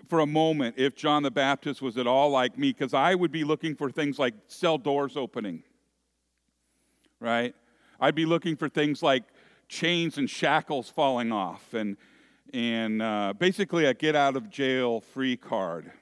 for 0.09 0.21
a 0.21 0.27
moment, 0.27 0.75
if 0.77 0.95
John 0.97 1.23
the 1.23 1.31
Baptist 1.31 1.81
was 1.81 1.97
at 1.97 2.07
all 2.07 2.31
like 2.31 2.59
me, 2.59 2.73
because 2.73 2.93
I 2.93 3.15
would 3.15 3.33
be 3.33 3.45
looking 3.45 3.75
for 3.75 3.91
things 3.91 4.19
like 4.19 4.35
cell 4.49 4.77
doors 4.77 5.17
opening, 5.17 5.63
right? 7.21 7.55
I'd 8.01 8.15
be 8.15 8.27
looking 8.27 8.57
for 8.57 8.69
things 8.69 9.03
like 9.03 9.25
chains 9.69 10.19
and 10.19 10.29
shackles 10.29 10.91
falling 10.91 11.33
off 11.33 11.75
and, 11.75 11.97
and 12.53 13.01
uh, 13.01 13.35
basically 13.39 13.85
a 13.85 13.95
get 13.95 14.17
out 14.17 14.37
of 14.37 14.51
jail 14.51 15.01
free 15.01 15.37
card. 15.37 15.93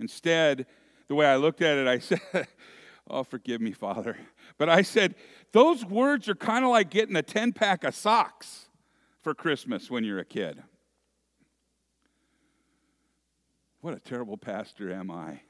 Instead, 0.00 0.66
the 1.08 1.14
way 1.14 1.26
I 1.26 1.36
looked 1.36 1.62
at 1.62 1.78
it, 1.78 1.86
I 1.86 1.98
said, 2.00 2.48
Oh, 3.08 3.22
forgive 3.22 3.60
me, 3.60 3.72
Father. 3.72 4.16
But 4.56 4.68
I 4.68 4.82
said, 4.82 5.14
Those 5.52 5.84
words 5.84 6.28
are 6.28 6.34
kind 6.34 6.64
of 6.64 6.70
like 6.70 6.90
getting 6.90 7.16
a 7.16 7.22
10 7.22 7.52
pack 7.52 7.84
of 7.84 7.94
socks 7.94 8.68
for 9.20 9.34
Christmas 9.34 9.90
when 9.90 10.04
you're 10.04 10.18
a 10.18 10.24
kid. 10.24 10.62
What 13.80 13.94
a 13.94 14.00
terrible 14.00 14.38
pastor 14.38 14.90
am 14.92 15.10
I? 15.10 15.40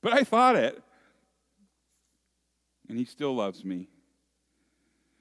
But 0.00 0.14
I 0.14 0.24
thought 0.24 0.56
it, 0.56 0.82
and 2.88 2.98
he 2.98 3.04
still 3.04 3.34
loves 3.34 3.64
me. 3.64 3.88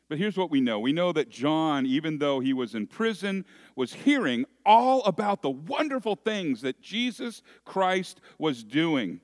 But 0.08 0.18
here's 0.18 0.38
what 0.38 0.50
we 0.50 0.60
know 0.60 0.80
we 0.80 0.92
know 0.92 1.12
that 1.12 1.30
John, 1.30 1.86
even 1.86 2.18
though 2.18 2.40
he 2.40 2.54
was 2.54 2.74
in 2.74 2.88
prison, 2.88 3.46
was 3.76 3.94
hearing 3.94 4.46
all 4.66 5.04
about 5.04 5.44
the 5.44 5.52
wonderful 5.52 6.16
things 6.16 6.62
that 6.62 6.82
Jesus 6.82 7.44
Christ 7.64 8.20
was 8.40 8.64
doing. 8.64 9.22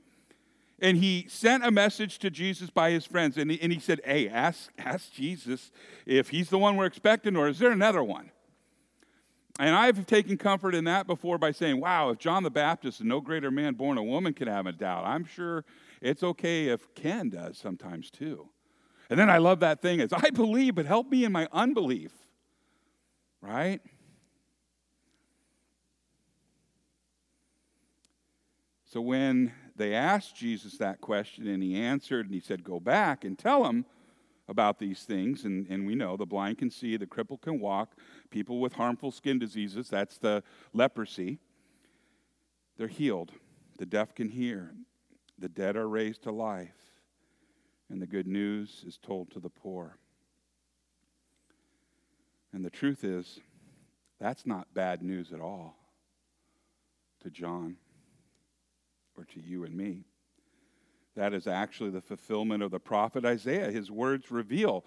And 0.80 0.98
he 0.98 1.26
sent 1.30 1.66
a 1.66 1.72
message 1.72 2.20
to 2.20 2.30
Jesus 2.30 2.70
by 2.70 2.92
his 2.92 3.06
friends, 3.06 3.38
and 3.38 3.50
he, 3.50 3.62
and 3.62 3.72
he 3.72 3.80
said, 3.80 4.02
Hey, 4.04 4.28
ask, 4.28 4.72
ask 4.78 5.12
Jesus 5.12 5.72
if 6.06 6.30
he's 6.30 6.50
the 6.50 6.58
one 6.58 6.76
we're 6.76 6.86
expecting, 6.86 7.36
or 7.38 7.48
is 7.48 7.60
there 7.60 7.72
another 7.72 8.04
one? 8.04 8.32
And 9.58 9.74
I've 9.74 10.06
taken 10.06 10.38
comfort 10.38 10.76
in 10.76 10.84
that 10.84 11.08
before 11.08 11.38
by 11.38 11.52
saying, 11.52 11.80
wow, 11.80 12.10
if 12.10 12.18
John 12.18 12.44
the 12.44 12.50
Baptist 12.50 13.02
no 13.02 13.22
greater 13.22 13.50
man 13.50 13.76
born 13.76 13.98
a 13.98 14.04
woman 14.04 14.34
can 14.34 14.50
have 14.50 14.66
a 14.66 14.74
doubt, 14.74 15.06
I'm 15.06 15.24
sure 15.24 15.64
it's 16.02 16.24
okay 16.24 16.68
if 16.68 16.94
Ken 16.94 17.30
does 17.30 17.58
sometimes 17.58 18.12
too. 18.12 18.50
And 19.10 19.18
then 19.18 19.30
I 19.30 19.38
love 19.38 19.62
that 19.62 19.82
thing 19.82 20.02
is 20.02 20.12
I 20.12 20.30
believe, 20.32 20.76
but 20.76 20.86
help 20.86 21.10
me 21.10 21.24
in 21.24 21.32
my 21.32 21.48
unbelief. 21.54 22.12
Right? 23.42 23.80
So 28.92 29.00
when 29.00 29.54
they 29.76 29.94
asked 29.94 30.36
Jesus 30.36 30.78
that 30.78 31.02
question 31.02 31.48
and 31.48 31.62
he 31.62 31.76
answered 31.76 32.26
and 32.26 32.34
he 32.34 32.40
said, 32.40 32.64
Go 32.64 32.80
back 32.80 33.24
and 33.24 33.38
tell 33.38 33.64
them 33.64 33.86
about 34.48 34.80
these 34.80 35.04
things. 35.04 35.44
And, 35.44 35.68
and 35.70 35.86
we 35.86 35.96
know 35.96 36.16
the 36.16 36.26
blind 36.26 36.58
can 36.58 36.70
see, 36.70 36.98
the 36.98 37.08
crippled 37.08 37.42
can 37.42 37.60
walk, 37.60 37.96
people 38.30 38.60
with 38.60 38.74
harmful 38.74 39.12
skin 39.12 39.40
diseases, 39.40 39.90
that's 39.90 40.18
the 40.18 40.44
leprosy, 40.74 41.40
they're 42.78 42.88
healed. 42.88 43.32
The 43.78 43.86
deaf 43.86 44.16
can 44.16 44.30
hear, 44.30 44.72
the 45.38 45.50
dead 45.50 45.76
are 45.76 45.90
raised 45.90 46.24
to 46.24 46.32
life, 46.32 46.78
and 47.90 48.02
the 48.02 48.08
good 48.08 48.28
news 48.28 48.86
is 48.88 48.98
told 48.98 49.32
to 49.32 49.40
the 49.40 49.50
poor. 49.50 49.98
And 52.54 52.64
the 52.64 52.70
truth 52.70 53.04
is, 53.04 53.42
that's 54.18 54.46
not 54.46 54.74
bad 54.74 55.04
news 55.04 55.34
at 55.34 55.42
all 55.42 55.76
to 57.22 57.30
John 57.30 57.76
or 59.18 59.26
to 59.26 59.40
you 59.40 59.64
and 59.64 59.76
me. 59.76 60.06
That 61.16 61.34
is 61.34 61.48
actually 61.48 61.92
the 61.92 62.02
fulfillment 62.02 62.62
of 62.62 62.72
the 62.72 62.80
prophet 62.80 63.26
Isaiah. 63.26 63.72
His 63.72 63.90
words 63.90 64.32
reveal 64.32 64.86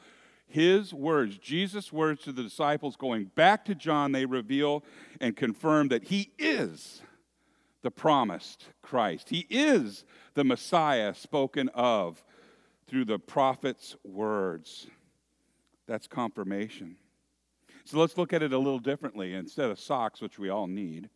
his 0.48 0.94
words, 0.94 1.36
Jesus' 1.36 1.92
words 1.92 2.22
to 2.22 2.32
the 2.32 2.42
disciples 2.42 2.96
going 2.96 3.26
back 3.26 3.66
to 3.66 3.74
John, 3.74 4.12
they 4.12 4.24
reveal 4.24 4.82
and 5.20 5.36
confirm 5.36 5.88
that 5.88 6.04
he 6.04 6.32
is 6.38 7.02
the 7.82 7.90
promised 7.90 8.64
Christ. 8.82 9.28
He 9.28 9.46
is 9.50 10.04
the 10.34 10.44
Messiah 10.44 11.14
spoken 11.14 11.68
of 11.74 12.24
through 12.86 13.04
the 13.04 13.18
prophet's 13.18 13.94
words. 14.02 14.86
That's 15.86 16.06
confirmation. 16.06 16.96
So 17.84 17.98
let's 17.98 18.16
look 18.16 18.32
at 18.32 18.42
it 18.42 18.52
a 18.52 18.58
little 18.58 18.78
differently. 18.78 19.34
Instead 19.34 19.70
of 19.70 19.78
socks, 19.78 20.22
which 20.22 20.38
we 20.38 20.48
all 20.48 20.66
need, 20.66 21.10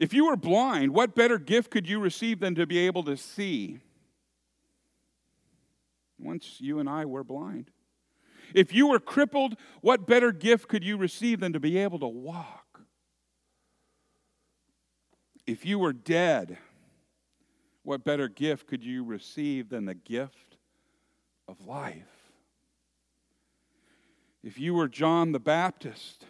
if 0.00 0.14
you 0.14 0.26
were 0.26 0.36
blind, 0.36 0.94
what 0.94 1.14
better 1.14 1.38
gift 1.38 1.70
could 1.70 1.86
you 1.86 2.00
receive 2.00 2.40
than 2.40 2.54
to 2.54 2.66
be 2.66 2.78
able 2.78 3.04
to 3.04 3.18
see? 3.18 3.80
Once 6.18 6.56
you 6.58 6.78
and 6.78 6.88
I 6.88 7.04
were 7.04 7.22
blind. 7.22 7.70
If 8.54 8.72
you 8.72 8.88
were 8.88 8.98
crippled, 8.98 9.56
what 9.82 10.06
better 10.06 10.32
gift 10.32 10.68
could 10.68 10.82
you 10.82 10.96
receive 10.96 11.40
than 11.40 11.52
to 11.52 11.60
be 11.60 11.76
able 11.76 11.98
to 11.98 12.08
walk? 12.08 12.80
If 15.46 15.66
you 15.66 15.78
were 15.78 15.92
dead, 15.92 16.56
what 17.82 18.02
better 18.02 18.28
gift 18.28 18.66
could 18.66 18.82
you 18.82 19.04
receive 19.04 19.68
than 19.68 19.84
the 19.84 19.94
gift 19.94 20.56
of 21.46 21.66
life? 21.66 22.32
If 24.42 24.58
you 24.58 24.72
were 24.72 24.88
John 24.88 25.32
the 25.32 25.40
Baptist, 25.40 26.24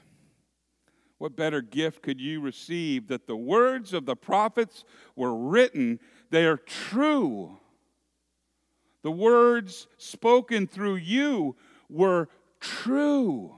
what 1.21 1.37
better 1.37 1.61
gift 1.61 2.01
could 2.01 2.19
you 2.19 2.41
receive 2.41 3.09
that 3.09 3.27
the 3.27 3.37
words 3.37 3.93
of 3.93 4.07
the 4.07 4.17
prophets 4.17 4.87
were 5.15 5.37
written? 5.37 6.01
They 6.31 6.47
are 6.47 6.57
true. 6.57 7.59
The 9.03 9.11
words 9.11 9.87
spoken 9.99 10.67
through 10.67 10.97
you 10.97 11.57
were 11.91 12.31
true. 12.59 13.55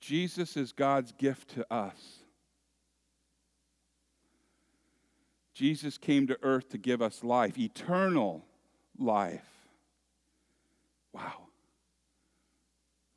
Jesus 0.00 0.56
is 0.56 0.72
God's 0.72 1.12
gift 1.12 1.50
to 1.50 1.66
us. 1.70 2.22
Jesus 5.52 5.98
came 5.98 6.26
to 6.28 6.38
earth 6.42 6.70
to 6.70 6.78
give 6.78 7.02
us 7.02 7.22
life, 7.22 7.58
eternal 7.58 8.46
life. 8.98 9.68
Wow. 11.12 11.48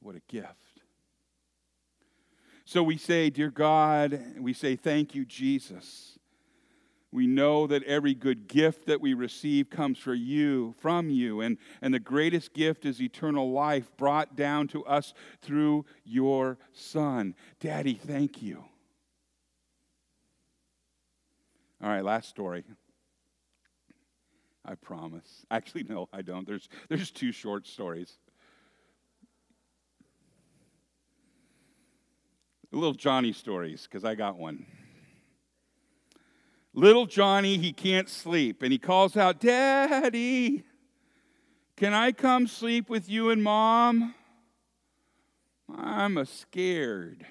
What 0.02 0.16
a 0.16 0.22
gift. 0.28 0.61
So 2.72 2.82
we 2.84 2.96
say, 2.96 3.30
Dear 3.30 3.50
God, 3.50 4.18
we 4.40 4.54
say, 4.54 4.78
Thank 4.78 5.14
you, 5.14 5.26
Jesus. 5.26 6.18
We 7.12 7.28
know 7.28 7.68
that 7.68 7.84
every 7.84 8.14
good 8.14 8.48
gift 8.48 8.86
that 8.86 9.02
we 9.02 9.14
receive 9.14 9.70
comes 9.70 9.98
from 9.98 10.16
you, 10.16 10.74
from 10.78 11.10
you, 11.10 11.42
and, 11.42 11.58
and 11.82 11.94
the 11.94 12.00
greatest 12.00 12.54
gift 12.54 12.86
is 12.86 13.02
eternal 13.02 13.52
life 13.52 13.92
brought 13.98 14.38
down 14.38 14.70
to 14.70 14.86
us 14.86 15.14
through 15.42 15.84
your 16.06 16.58
Son. 16.72 17.36
Daddy, 17.60 17.96
thank 17.96 18.42
you. 18.42 18.64
All 21.84 21.90
right, 21.90 22.06
last 22.06 22.30
story. 22.30 22.64
I 24.64 24.76
promise. 24.76 25.46
Actually, 25.52 25.84
no, 25.84 26.08
I 26.14 26.22
don't. 26.22 26.48
There's, 26.48 26.70
there's 26.88 27.12
two 27.12 27.34
short 27.34 27.68
stories. 27.68 28.18
Little 32.72 32.94
Johnny 32.94 33.34
stories, 33.34 33.84
because 33.84 34.06
I 34.06 34.16
got 34.16 34.38
one. 34.38 34.66
Little 36.74 37.06
Johnny, 37.06 37.58
he 37.58 37.74
can't 37.74 38.08
sleep, 38.08 38.62
and 38.64 38.72
he 38.72 38.78
calls 38.78 39.18
out, 39.18 39.42
Daddy, 39.42 40.64
can 41.76 41.94
I 41.94 42.12
come 42.14 42.48
sleep 42.48 42.90
with 42.90 43.10
you 43.10 43.30
and 43.30 43.44
mom? 43.44 44.16
I'm 45.76 46.18
a 46.18 46.26
scared 46.26 47.26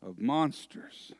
of 0.00 0.20
monsters. 0.20 1.12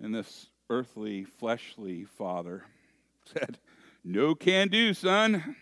And 0.00 0.14
this 0.14 0.48
earthly, 0.70 1.24
fleshly 1.24 2.04
father 2.04 2.64
said, 3.24 3.58
No 4.04 4.34
can 4.34 4.68
do, 4.68 4.94
son. 4.94 5.56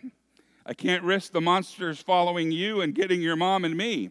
I 0.65 0.75
can't 0.75 1.03
risk 1.03 1.33
the 1.33 1.41
monsters 1.41 2.01
following 2.01 2.53
you 2.53 2.81
and 2.81 2.95
getting 2.95 3.21
your 3.21 3.37
mom 3.37 3.65
and 3.65 3.77
me. 3.77 4.11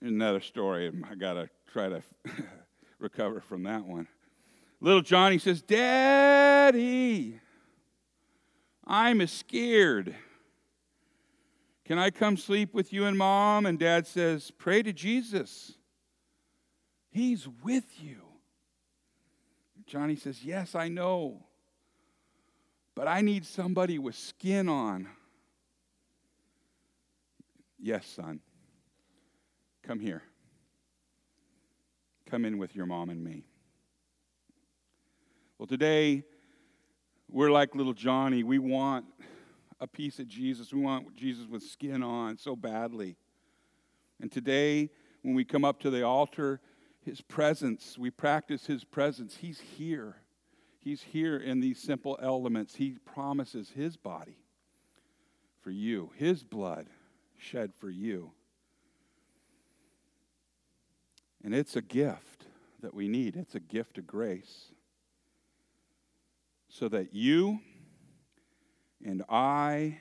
Another 0.00 0.40
story. 0.40 0.92
I 1.10 1.14
got 1.14 1.34
to 1.34 1.48
try 1.72 1.88
to 1.88 2.02
recover 2.98 3.40
from 3.40 3.64
that 3.64 3.84
one. 3.84 4.08
Little 4.80 5.02
Johnny 5.02 5.38
says, 5.38 5.60
Daddy, 5.60 7.40
I'm 8.86 9.26
scared. 9.26 10.14
Can 11.84 11.98
I 11.98 12.10
come 12.10 12.36
sleep 12.36 12.74
with 12.74 12.92
you 12.92 13.06
and 13.06 13.16
mom? 13.16 13.66
And 13.66 13.78
dad 13.78 14.06
says, 14.06 14.50
Pray 14.50 14.82
to 14.82 14.92
Jesus. 14.92 15.74
He's 17.10 17.48
with 17.64 17.86
you. 18.00 18.18
Johnny 19.86 20.16
says, 20.16 20.44
Yes, 20.44 20.74
I 20.74 20.88
know. 20.88 21.44
But 22.94 23.08
I 23.08 23.20
need 23.20 23.46
somebody 23.46 23.98
with 23.98 24.16
skin 24.16 24.68
on. 24.68 25.08
Yes, 27.80 28.06
son. 28.06 28.40
Come 29.88 30.00
here. 30.00 30.22
Come 32.26 32.44
in 32.44 32.58
with 32.58 32.76
your 32.76 32.84
mom 32.84 33.08
and 33.08 33.24
me. 33.24 33.46
Well, 35.56 35.66
today, 35.66 36.24
we're 37.30 37.50
like 37.50 37.74
little 37.74 37.94
Johnny. 37.94 38.42
We 38.42 38.58
want 38.58 39.06
a 39.80 39.86
piece 39.86 40.18
of 40.18 40.28
Jesus. 40.28 40.74
We 40.74 40.82
want 40.82 41.16
Jesus 41.16 41.46
with 41.46 41.62
skin 41.62 42.02
on 42.02 42.36
so 42.36 42.54
badly. 42.54 43.16
And 44.20 44.30
today, 44.30 44.90
when 45.22 45.34
we 45.34 45.42
come 45.42 45.64
up 45.64 45.80
to 45.80 45.88
the 45.88 46.02
altar, 46.02 46.60
his 47.00 47.22
presence, 47.22 47.96
we 47.96 48.10
practice 48.10 48.66
his 48.66 48.84
presence. 48.84 49.38
He's 49.38 49.58
here. 49.58 50.16
He's 50.80 51.00
here 51.00 51.38
in 51.38 51.60
these 51.60 51.80
simple 51.80 52.18
elements. 52.20 52.74
He 52.74 52.98
promises 53.06 53.70
his 53.74 53.96
body 53.96 54.44
for 55.62 55.70
you, 55.70 56.10
his 56.14 56.44
blood 56.44 56.88
shed 57.38 57.72
for 57.74 57.88
you. 57.88 58.32
And 61.48 61.54
it's 61.54 61.76
a 61.76 61.80
gift 61.80 62.44
that 62.82 62.92
we 62.92 63.08
need, 63.08 63.34
it's 63.34 63.54
a 63.54 63.60
gift 63.60 63.96
of 63.96 64.06
grace. 64.06 64.66
So 66.68 66.90
that 66.90 67.14
you 67.14 67.60
and 69.02 69.22
I 69.30 69.96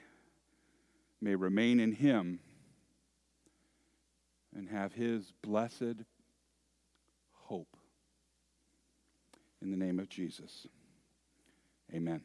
may 1.22 1.36
remain 1.36 1.80
in 1.80 1.93
Him 1.93 2.41
and 4.54 4.68
have 4.68 4.91
His 4.91 5.32
blessed 5.41 6.04
hope. 7.32 7.78
In 9.62 9.72
the 9.72 9.78
name 9.78 10.00
of 10.00 10.10
Jesus, 10.10 10.68
amen. 11.95 12.24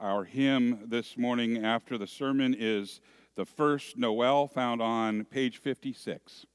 Our 0.00 0.24
hymn 0.24 0.86
this 0.86 1.18
morning 1.18 1.62
after 1.62 1.98
the 1.98 2.06
sermon 2.06 2.56
is 2.58 3.02
the 3.36 3.44
first 3.44 3.98
Noel 3.98 4.48
found 4.48 4.80
on 4.80 5.26
page 5.26 5.58
56. 5.58 6.46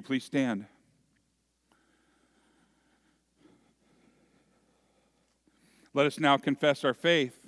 You 0.00 0.06
please 0.06 0.24
stand? 0.24 0.64
Let 5.92 6.06
us 6.06 6.18
now 6.18 6.38
confess 6.38 6.84
our 6.86 6.94
faith 6.94 7.46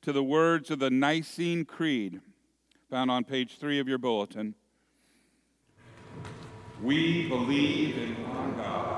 to 0.00 0.10
the 0.10 0.24
words 0.24 0.70
of 0.70 0.78
the 0.78 0.88
Nicene 0.88 1.66
Creed, 1.66 2.22
found 2.88 3.10
on 3.10 3.24
page 3.24 3.58
three 3.58 3.78
of 3.78 3.86
your 3.86 3.98
bulletin. 3.98 4.54
We 6.82 7.28
believe 7.28 7.98
in 7.98 8.14
one 8.34 8.56
God. 8.56 8.89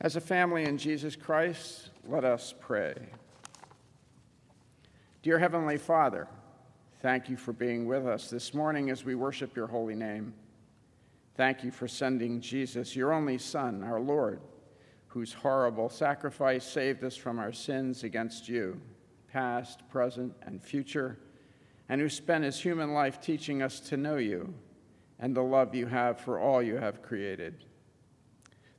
As 0.00 0.14
a 0.14 0.20
family 0.20 0.64
in 0.64 0.76
Jesus 0.76 1.16
Christ, 1.16 1.88
let 2.06 2.22
us 2.22 2.54
pray. 2.60 2.94
Dear 5.22 5.38
Heavenly 5.38 5.78
Father, 5.78 6.28
thank 7.00 7.30
you 7.30 7.36
for 7.36 7.54
being 7.54 7.86
with 7.86 8.06
us 8.06 8.28
this 8.28 8.52
morning 8.52 8.90
as 8.90 9.06
we 9.06 9.14
worship 9.14 9.56
your 9.56 9.66
holy 9.66 9.94
name. 9.94 10.34
Thank 11.34 11.64
you 11.64 11.70
for 11.70 11.88
sending 11.88 12.42
Jesus, 12.42 12.94
your 12.94 13.12
only 13.12 13.38
Son, 13.38 13.82
our 13.82 13.98
Lord, 13.98 14.40
whose 15.08 15.32
horrible 15.32 15.88
sacrifice 15.88 16.64
saved 16.64 17.02
us 17.02 17.16
from 17.16 17.38
our 17.38 17.52
sins 17.52 18.04
against 18.04 18.50
you, 18.50 18.78
past, 19.32 19.80
present, 19.88 20.34
and 20.42 20.62
future, 20.62 21.18
and 21.88 22.02
who 22.02 22.10
spent 22.10 22.44
his 22.44 22.60
human 22.60 22.92
life 22.92 23.18
teaching 23.18 23.62
us 23.62 23.80
to 23.80 23.96
know 23.96 24.16
you 24.16 24.52
and 25.18 25.34
the 25.34 25.42
love 25.42 25.74
you 25.74 25.86
have 25.86 26.20
for 26.20 26.38
all 26.38 26.62
you 26.62 26.76
have 26.76 27.02
created. 27.02 27.64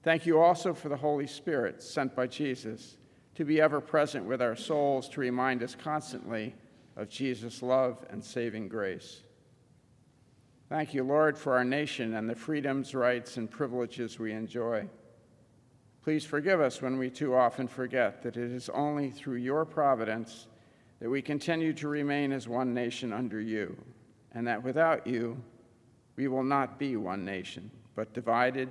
Thank 0.03 0.25
you 0.25 0.39
also 0.39 0.73
for 0.73 0.89
the 0.89 0.97
Holy 0.97 1.27
Spirit 1.27 1.81
sent 1.81 2.15
by 2.15 2.27
Jesus 2.27 2.97
to 3.35 3.45
be 3.45 3.61
ever 3.61 3.81
present 3.81 4.25
with 4.25 4.41
our 4.41 4.55
souls 4.55 5.09
to 5.09 5.19
remind 5.19 5.61
us 5.61 5.75
constantly 5.75 6.55
of 6.95 7.09
Jesus' 7.09 7.61
love 7.61 8.05
and 8.09 8.23
saving 8.23 8.67
grace. 8.67 9.21
Thank 10.69 10.93
you, 10.93 11.03
Lord, 11.03 11.37
for 11.37 11.55
our 11.55 11.63
nation 11.63 12.15
and 12.15 12.29
the 12.29 12.35
freedoms, 12.35 12.93
rights, 12.93 13.37
and 13.37 13.49
privileges 13.49 14.19
we 14.19 14.33
enjoy. 14.33 14.87
Please 16.03 16.25
forgive 16.25 16.59
us 16.59 16.81
when 16.81 16.97
we 16.97 17.09
too 17.09 17.35
often 17.35 17.67
forget 17.67 18.21
that 18.23 18.37
it 18.37 18.51
is 18.51 18.69
only 18.69 19.09
through 19.09 19.35
your 19.35 19.65
providence 19.65 20.47
that 20.99 21.09
we 21.09 21.21
continue 21.21 21.73
to 21.73 21.87
remain 21.87 22.31
as 22.31 22.47
one 22.47 22.73
nation 22.73 23.13
under 23.13 23.39
you, 23.39 23.77
and 24.33 24.47
that 24.47 24.63
without 24.63 25.05
you, 25.05 25.37
we 26.15 26.27
will 26.27 26.43
not 26.43 26.79
be 26.79 26.95
one 26.95 27.23
nation, 27.23 27.69
but 27.95 28.13
divided 28.13 28.69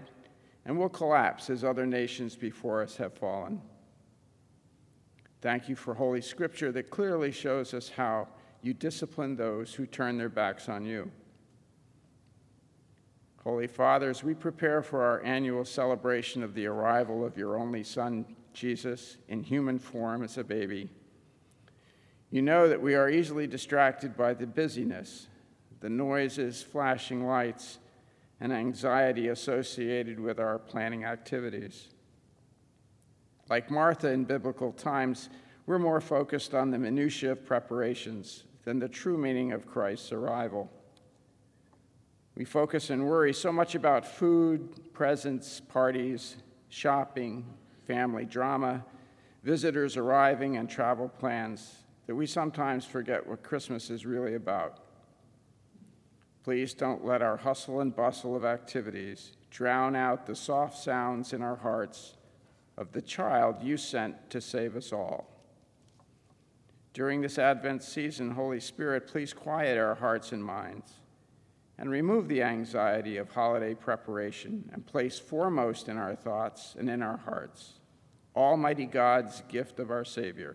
and 0.66 0.76
will 0.76 0.88
collapse 0.88 1.48
as 1.48 1.64
other 1.64 1.86
nations 1.86 2.34
before 2.34 2.82
us 2.82 2.96
have 2.96 3.14
fallen. 3.14 3.62
Thank 5.40 5.68
you 5.68 5.76
for 5.76 5.94
Holy 5.94 6.20
Scripture 6.20 6.72
that 6.72 6.90
clearly 6.90 7.30
shows 7.30 7.72
us 7.72 7.88
how 7.88 8.26
you 8.62 8.74
discipline 8.74 9.36
those 9.36 9.72
who 9.72 9.86
turn 9.86 10.18
their 10.18 10.28
backs 10.28 10.68
on 10.68 10.84
you. 10.84 11.10
Holy 13.44 13.68
Fathers, 13.68 14.24
we 14.24 14.34
prepare 14.34 14.82
for 14.82 15.04
our 15.04 15.22
annual 15.22 15.64
celebration 15.64 16.42
of 16.42 16.52
the 16.52 16.66
arrival 16.66 17.24
of 17.24 17.38
your 17.38 17.56
only 17.56 17.84
Son, 17.84 18.24
Jesus, 18.52 19.18
in 19.28 19.44
human 19.44 19.78
form 19.78 20.24
as 20.24 20.36
a 20.36 20.42
baby. 20.42 20.90
You 22.32 22.42
know 22.42 22.68
that 22.68 22.82
we 22.82 22.96
are 22.96 23.08
easily 23.08 23.46
distracted 23.46 24.16
by 24.16 24.34
the 24.34 24.48
busyness, 24.48 25.28
the 25.78 25.88
noises, 25.88 26.60
flashing 26.60 27.24
lights, 27.24 27.78
and 28.40 28.52
anxiety 28.52 29.28
associated 29.28 30.20
with 30.20 30.38
our 30.38 30.58
planning 30.58 31.04
activities. 31.04 31.88
Like 33.48 33.70
Martha 33.70 34.10
in 34.10 34.24
biblical 34.24 34.72
times, 34.72 35.28
we're 35.66 35.78
more 35.78 36.00
focused 36.00 36.54
on 36.54 36.70
the 36.70 36.78
minutiae 36.78 37.32
of 37.32 37.46
preparations 37.46 38.44
than 38.64 38.78
the 38.78 38.88
true 38.88 39.16
meaning 39.16 39.52
of 39.52 39.66
Christ's 39.66 40.12
arrival. 40.12 40.70
We 42.36 42.44
focus 42.44 42.90
and 42.90 43.06
worry 43.06 43.32
so 43.32 43.50
much 43.50 43.74
about 43.74 44.06
food, 44.06 44.92
presents, 44.92 45.60
parties, 45.60 46.36
shopping, 46.68 47.46
family 47.86 48.26
drama, 48.26 48.84
visitors 49.42 49.96
arriving, 49.96 50.56
and 50.56 50.68
travel 50.68 51.08
plans 51.08 51.76
that 52.06 52.14
we 52.14 52.26
sometimes 52.26 52.84
forget 52.84 53.26
what 53.26 53.42
Christmas 53.42 53.90
is 53.90 54.04
really 54.04 54.34
about. 54.34 54.85
Please 56.46 56.74
don't 56.74 57.04
let 57.04 57.22
our 57.22 57.38
hustle 57.38 57.80
and 57.80 57.96
bustle 57.96 58.36
of 58.36 58.44
activities 58.44 59.32
drown 59.50 59.96
out 59.96 60.26
the 60.26 60.36
soft 60.36 60.78
sounds 60.78 61.32
in 61.32 61.42
our 61.42 61.56
hearts 61.56 62.14
of 62.76 62.92
the 62.92 63.02
child 63.02 63.56
you 63.60 63.76
sent 63.76 64.30
to 64.30 64.40
save 64.40 64.76
us 64.76 64.92
all. 64.92 65.28
During 66.92 67.20
this 67.20 67.36
Advent 67.36 67.82
season, 67.82 68.30
Holy 68.30 68.60
Spirit, 68.60 69.08
please 69.08 69.32
quiet 69.32 69.76
our 69.76 69.96
hearts 69.96 70.30
and 70.30 70.44
minds 70.44 70.92
and 71.78 71.90
remove 71.90 72.28
the 72.28 72.44
anxiety 72.44 73.16
of 73.16 73.32
holiday 73.32 73.74
preparation 73.74 74.70
and 74.72 74.86
place 74.86 75.18
foremost 75.18 75.88
in 75.88 75.98
our 75.98 76.14
thoughts 76.14 76.76
and 76.78 76.88
in 76.88 77.02
our 77.02 77.16
hearts 77.16 77.80
Almighty 78.36 78.86
God's 78.86 79.42
gift 79.48 79.80
of 79.80 79.90
our 79.90 80.04
Savior. 80.04 80.54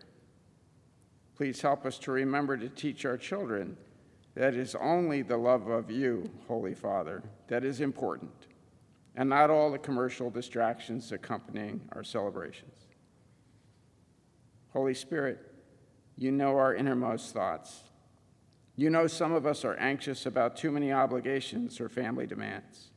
Please 1.35 1.59
help 1.61 1.85
us 1.85 1.97
to 1.97 2.13
remember 2.13 2.55
to 2.55 2.69
teach 2.69 3.03
our 3.03 3.17
children 3.17 3.75
that 4.35 4.53
is 4.53 4.75
only 4.75 5.21
the 5.21 5.37
love 5.37 5.67
of 5.67 5.91
you, 5.91 6.29
Holy 6.47 6.73
Father, 6.73 7.21
that 7.47 7.63
is 7.63 7.81
important, 7.81 8.31
and 9.15 9.29
not 9.29 9.49
all 9.49 9.71
the 9.71 9.77
commercial 9.77 10.29
distractions 10.29 11.11
accompanying 11.11 11.81
our 11.93 12.03
celebrations. 12.03 12.87
Holy 14.71 14.93
Spirit, 14.93 15.53
you 16.17 16.31
know 16.31 16.57
our 16.57 16.73
innermost 16.73 17.33
thoughts. 17.33 17.81
You 18.77 18.89
know 18.89 19.07
some 19.07 19.33
of 19.33 19.45
us 19.45 19.65
are 19.65 19.75
anxious 19.75 20.25
about 20.25 20.55
too 20.55 20.71
many 20.71 20.93
obligations 20.93 21.81
or 21.81 21.89
family 21.89 22.25
demands. 22.25 22.91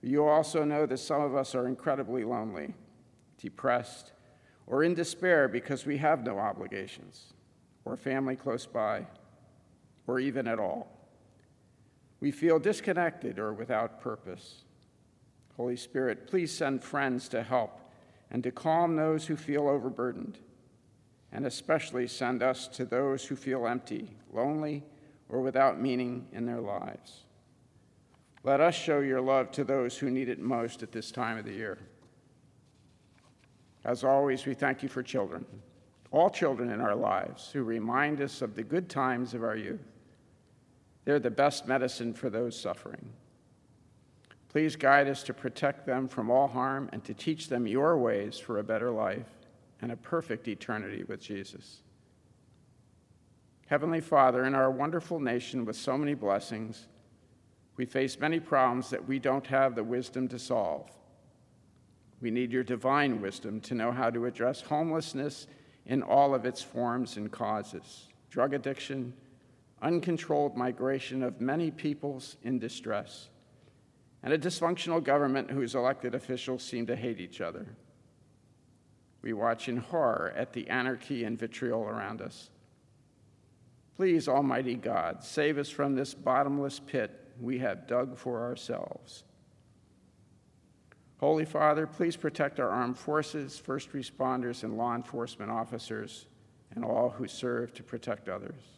You 0.00 0.26
also 0.26 0.64
know 0.64 0.86
that 0.86 0.98
some 0.98 1.22
of 1.22 1.34
us 1.34 1.54
are 1.54 1.66
incredibly 1.66 2.24
lonely, 2.24 2.74
depressed, 3.36 4.12
or 4.66 4.84
in 4.84 4.94
despair 4.94 5.48
because 5.48 5.84
we 5.84 5.98
have 5.98 6.24
no 6.24 6.38
obligations 6.38 7.34
or 7.84 7.96
family 7.96 8.36
close 8.36 8.64
by, 8.64 9.06
or 10.08 10.18
even 10.18 10.48
at 10.48 10.58
all. 10.58 10.88
We 12.18 12.32
feel 12.32 12.58
disconnected 12.58 13.38
or 13.38 13.52
without 13.52 14.00
purpose. 14.00 14.64
Holy 15.56 15.76
Spirit, 15.76 16.26
please 16.26 16.50
send 16.50 16.82
friends 16.82 17.28
to 17.28 17.44
help 17.44 17.78
and 18.30 18.42
to 18.42 18.50
calm 18.50 18.96
those 18.96 19.26
who 19.26 19.36
feel 19.36 19.68
overburdened, 19.68 20.38
and 21.30 21.46
especially 21.46 22.08
send 22.08 22.42
us 22.42 22.66
to 22.68 22.84
those 22.84 23.24
who 23.24 23.36
feel 23.36 23.66
empty, 23.66 24.16
lonely, 24.32 24.82
or 25.28 25.40
without 25.40 25.80
meaning 25.80 26.26
in 26.32 26.46
their 26.46 26.60
lives. 26.60 27.24
Let 28.44 28.60
us 28.60 28.74
show 28.74 29.00
your 29.00 29.20
love 29.20 29.50
to 29.52 29.64
those 29.64 29.98
who 29.98 30.10
need 30.10 30.28
it 30.28 30.38
most 30.38 30.82
at 30.82 30.90
this 30.90 31.10
time 31.10 31.38
of 31.38 31.44
the 31.44 31.52
year. 31.52 31.78
As 33.84 34.04
always, 34.04 34.46
we 34.46 34.54
thank 34.54 34.82
you 34.82 34.88
for 34.88 35.02
children, 35.02 35.44
all 36.10 36.30
children 36.30 36.70
in 36.70 36.80
our 36.80 36.94
lives 36.94 37.50
who 37.52 37.62
remind 37.62 38.20
us 38.20 38.42
of 38.42 38.54
the 38.54 38.62
good 38.62 38.88
times 38.88 39.34
of 39.34 39.42
our 39.42 39.56
youth. 39.56 39.97
They're 41.08 41.18
the 41.18 41.30
best 41.30 41.66
medicine 41.66 42.12
for 42.12 42.28
those 42.28 42.54
suffering. 42.54 43.14
Please 44.50 44.76
guide 44.76 45.08
us 45.08 45.22
to 45.22 45.32
protect 45.32 45.86
them 45.86 46.06
from 46.06 46.30
all 46.30 46.48
harm 46.48 46.90
and 46.92 47.02
to 47.04 47.14
teach 47.14 47.48
them 47.48 47.66
your 47.66 47.96
ways 47.96 48.38
for 48.38 48.58
a 48.58 48.62
better 48.62 48.90
life 48.90 49.38
and 49.80 49.90
a 49.90 49.96
perfect 49.96 50.48
eternity 50.48 51.04
with 51.04 51.22
Jesus. 51.22 51.80
Heavenly 53.68 54.02
Father, 54.02 54.44
in 54.44 54.54
our 54.54 54.70
wonderful 54.70 55.18
nation 55.18 55.64
with 55.64 55.76
so 55.76 55.96
many 55.96 56.12
blessings, 56.12 56.88
we 57.78 57.86
face 57.86 58.20
many 58.20 58.38
problems 58.38 58.90
that 58.90 59.08
we 59.08 59.18
don't 59.18 59.46
have 59.46 59.74
the 59.74 59.84
wisdom 59.84 60.28
to 60.28 60.38
solve. 60.38 60.90
We 62.20 62.30
need 62.30 62.52
your 62.52 62.64
divine 62.64 63.22
wisdom 63.22 63.62
to 63.62 63.74
know 63.74 63.92
how 63.92 64.10
to 64.10 64.26
address 64.26 64.60
homelessness 64.60 65.46
in 65.86 66.02
all 66.02 66.34
of 66.34 66.44
its 66.44 66.60
forms 66.60 67.16
and 67.16 67.32
causes 67.32 68.08
drug 68.28 68.52
addiction, 68.52 69.14
uncontrolled 69.82 70.56
migration 70.56 71.22
of 71.22 71.40
many 71.40 71.70
peoples 71.70 72.36
in 72.42 72.58
distress, 72.58 73.28
and 74.22 74.32
a 74.32 74.38
dysfunctional 74.38 75.02
government 75.02 75.50
whose 75.50 75.74
elected 75.74 76.14
officials 76.14 76.62
seem 76.62 76.86
to 76.86 76.96
hate 76.96 77.20
each 77.20 77.40
other. 77.40 77.66
We 79.22 79.32
watch 79.32 79.68
in 79.68 79.76
horror 79.76 80.32
at 80.36 80.52
the 80.52 80.68
anarchy 80.68 81.24
and 81.24 81.38
vitriol 81.38 81.82
around 81.82 82.22
us. 82.22 82.50
Please, 83.96 84.28
Almighty 84.28 84.74
God, 84.74 85.24
save 85.24 85.58
us 85.58 85.68
from 85.68 85.94
this 85.94 86.14
bottomless 86.14 86.80
pit 86.80 87.10
we 87.40 87.58
have 87.58 87.86
dug 87.86 88.16
for 88.16 88.42
ourselves. 88.42 89.24
Holy 91.18 91.44
Father, 91.44 91.86
please 91.86 92.16
protect 92.16 92.60
our 92.60 92.70
armed 92.70 92.96
forces, 92.96 93.58
first 93.58 93.92
responders, 93.92 94.62
and 94.62 94.76
law 94.76 94.94
enforcement 94.94 95.50
officers, 95.50 96.26
and 96.74 96.84
all 96.84 97.10
who 97.10 97.26
serve 97.26 97.74
to 97.74 97.82
protect 97.82 98.28
others. 98.28 98.77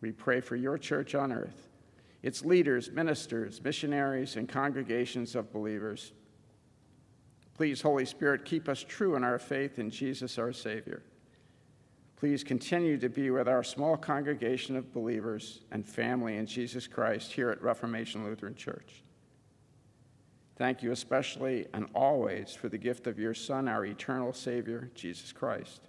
We 0.00 0.12
pray 0.12 0.40
for 0.40 0.56
your 0.56 0.78
church 0.78 1.14
on 1.14 1.32
earth, 1.32 1.68
its 2.22 2.44
leaders, 2.44 2.90
ministers, 2.90 3.62
missionaries, 3.62 4.36
and 4.36 4.48
congregations 4.48 5.34
of 5.34 5.52
believers. 5.52 6.12
Please, 7.54 7.82
Holy 7.82 8.04
Spirit, 8.04 8.44
keep 8.44 8.68
us 8.68 8.84
true 8.86 9.16
in 9.16 9.24
our 9.24 9.38
faith 9.38 9.78
in 9.78 9.90
Jesus 9.90 10.38
our 10.38 10.52
Savior. 10.52 11.02
Please 12.16 12.42
continue 12.42 12.98
to 12.98 13.08
be 13.08 13.30
with 13.30 13.48
our 13.48 13.62
small 13.62 13.96
congregation 13.96 14.76
of 14.76 14.92
believers 14.92 15.60
and 15.70 15.86
family 15.86 16.36
in 16.36 16.46
Jesus 16.46 16.86
Christ 16.86 17.32
here 17.32 17.50
at 17.50 17.62
Reformation 17.62 18.24
Lutheran 18.24 18.56
Church. 18.56 19.02
Thank 20.56 20.82
you 20.82 20.90
especially 20.90 21.66
and 21.72 21.86
always 21.94 22.54
for 22.54 22.68
the 22.68 22.78
gift 22.78 23.06
of 23.06 23.20
your 23.20 23.34
Son, 23.34 23.68
our 23.68 23.84
eternal 23.84 24.32
Savior, 24.32 24.90
Jesus 24.94 25.32
Christ. 25.32 25.87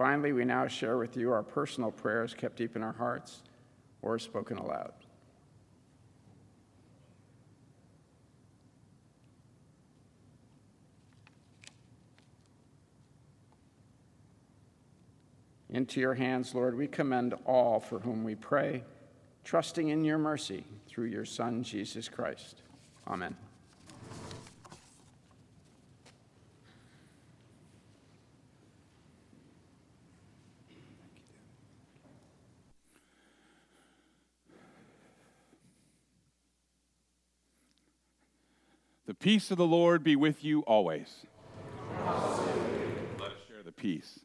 Finally, 0.00 0.32
we 0.32 0.46
now 0.46 0.66
share 0.66 0.96
with 0.96 1.14
you 1.14 1.30
our 1.30 1.42
personal 1.42 1.90
prayers 1.90 2.32
kept 2.32 2.56
deep 2.56 2.74
in 2.74 2.82
our 2.82 2.94
hearts 2.94 3.42
or 4.00 4.18
spoken 4.18 4.56
aloud. 4.56 4.94
Into 15.68 16.00
your 16.00 16.14
hands, 16.14 16.54
Lord, 16.54 16.78
we 16.78 16.86
commend 16.86 17.34
all 17.44 17.78
for 17.78 17.98
whom 17.98 18.24
we 18.24 18.36
pray, 18.36 18.82
trusting 19.44 19.90
in 19.90 20.02
your 20.02 20.16
mercy 20.16 20.64
through 20.88 21.08
your 21.08 21.26
Son, 21.26 21.62
Jesus 21.62 22.08
Christ. 22.08 22.62
Amen. 23.06 23.36
The 39.10 39.14
peace 39.14 39.50
of 39.50 39.56
the 39.56 39.66
Lord 39.66 40.04
be 40.04 40.14
with 40.14 40.44
you 40.44 40.60
always. 40.68 41.26
Let 42.06 43.32
us 43.32 43.38
share 43.48 43.64
the 43.64 43.72
peace. 43.72 44.20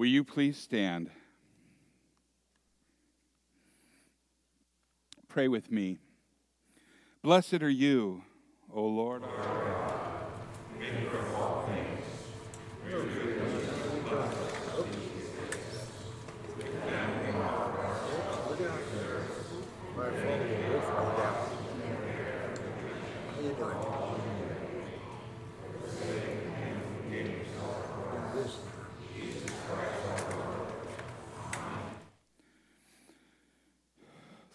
Will 0.00 0.06
you 0.06 0.24
please 0.24 0.56
stand? 0.56 1.10
Pray 5.28 5.46
with 5.46 5.70
me. 5.70 5.98
Blessed 7.22 7.62
are 7.62 7.68
you, 7.68 8.22
O 8.72 8.86
Lord 8.86 9.24
our 9.24 9.28
God. 9.28 9.90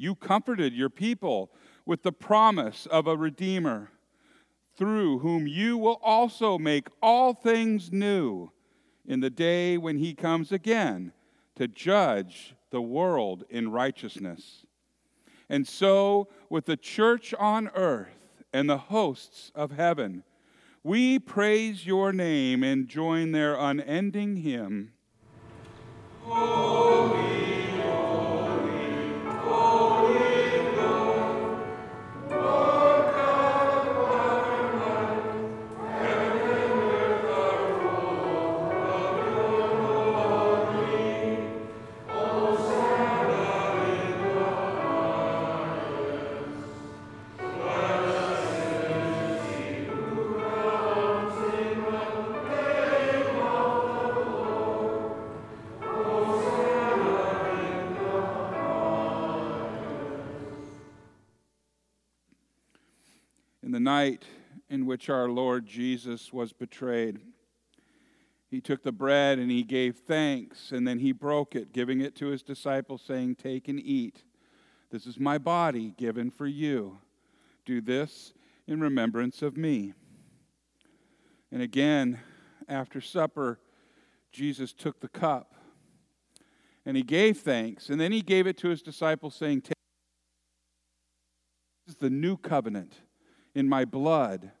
You 0.00 0.14
comforted 0.14 0.72
your 0.72 0.88
people 0.88 1.50
with 1.84 2.04
the 2.04 2.10
promise 2.10 2.86
of 2.86 3.06
a 3.06 3.18
Redeemer, 3.18 3.90
through 4.74 5.18
whom 5.18 5.46
you 5.46 5.76
will 5.76 6.00
also 6.02 6.56
make 6.56 6.88
all 7.02 7.34
things 7.34 7.92
new 7.92 8.50
in 9.04 9.20
the 9.20 9.28
day 9.28 9.76
when 9.76 9.98
he 9.98 10.14
comes 10.14 10.52
again 10.52 11.12
to 11.56 11.68
judge 11.68 12.54
the 12.70 12.80
world 12.80 13.44
in 13.50 13.72
righteousness. 13.72 14.64
And 15.50 15.68
so, 15.68 16.28
with 16.48 16.64
the 16.64 16.78
church 16.78 17.34
on 17.38 17.68
earth 17.74 18.38
and 18.54 18.70
the 18.70 18.78
hosts 18.78 19.52
of 19.54 19.72
heaven, 19.72 20.24
we 20.82 21.18
praise 21.18 21.84
your 21.84 22.10
name 22.14 22.64
and 22.64 22.88
join 22.88 23.32
their 23.32 23.54
unending 23.54 24.36
hymn. 24.36 24.92
Holy. 26.22 26.89
Night 63.90 64.24
in 64.68 64.86
which 64.86 65.10
our 65.10 65.28
Lord 65.28 65.66
Jesus 65.66 66.32
was 66.32 66.52
betrayed, 66.52 67.18
he 68.48 68.60
took 68.60 68.84
the 68.84 68.92
bread 68.92 69.40
and 69.40 69.50
he 69.50 69.64
gave 69.64 69.96
thanks, 69.96 70.70
and 70.70 70.86
then 70.86 71.00
he 71.00 71.10
broke 71.10 71.56
it, 71.56 71.72
giving 71.72 72.00
it 72.00 72.14
to 72.16 72.26
his 72.26 72.40
disciples, 72.40 73.02
saying, 73.04 73.34
Take 73.34 73.66
and 73.66 73.80
eat. 73.80 74.22
This 74.92 75.06
is 75.06 75.18
my 75.18 75.38
body 75.38 75.92
given 75.96 76.30
for 76.30 76.46
you. 76.46 76.98
Do 77.64 77.80
this 77.80 78.32
in 78.68 78.80
remembrance 78.80 79.42
of 79.42 79.56
me. 79.56 79.92
And 81.50 81.60
again, 81.60 82.20
after 82.68 83.00
supper, 83.00 83.58
Jesus 84.30 84.72
took 84.72 85.00
the 85.00 85.08
cup 85.08 85.56
and 86.86 86.96
he 86.96 87.02
gave 87.02 87.38
thanks, 87.38 87.90
and 87.90 88.00
then 88.00 88.12
he 88.12 88.22
gave 88.22 88.46
it 88.46 88.56
to 88.58 88.68
his 88.68 88.82
disciples, 88.82 89.34
saying, 89.34 89.62
Take 89.62 89.74
this 91.86 91.96
is 91.96 92.00
the 92.00 92.08
new 92.08 92.36
covenant 92.36 92.94
in 93.54 93.68
my 93.68 93.84
blood, 93.84 94.52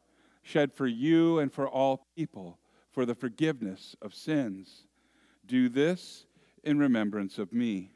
shed 0.42 0.72
for 0.72 0.86
you 0.86 1.38
and 1.38 1.52
for 1.52 1.68
all 1.68 2.06
people 2.16 2.58
for 2.90 3.06
the 3.06 3.14
forgiveness 3.14 3.96
of 4.02 4.14
sins. 4.14 4.84
Do 5.46 5.68
this 5.68 6.26
in 6.64 6.78
remembrance 6.78 7.38
of 7.38 7.52
me. 7.52 7.92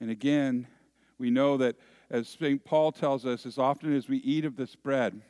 And 0.00 0.10
again, 0.10 0.66
we 1.18 1.30
know 1.30 1.56
that 1.56 1.76
as 2.10 2.28
St. 2.28 2.64
Paul 2.64 2.92
tells 2.92 3.26
us, 3.26 3.44
as 3.44 3.58
often 3.58 3.94
as 3.94 4.08
we 4.08 4.18
eat 4.18 4.44
of 4.44 4.56
this 4.56 4.74
bread 4.74 5.20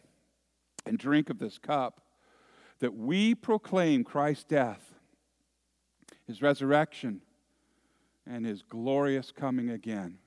and 0.87 0.99
drink 0.99 1.31
of 1.31 1.39
this 1.39 1.59
cup, 1.59 2.01
that 2.81 2.95
we 2.95 3.35
proclaim 3.35 4.05
Christ's 4.05 4.45
death, 4.45 4.95
his 6.27 6.41
resurrection, 6.41 7.23
and 8.27 8.45
his 8.45 8.63
glorious 8.63 9.33
coming 9.33 9.71
again. 9.71 10.19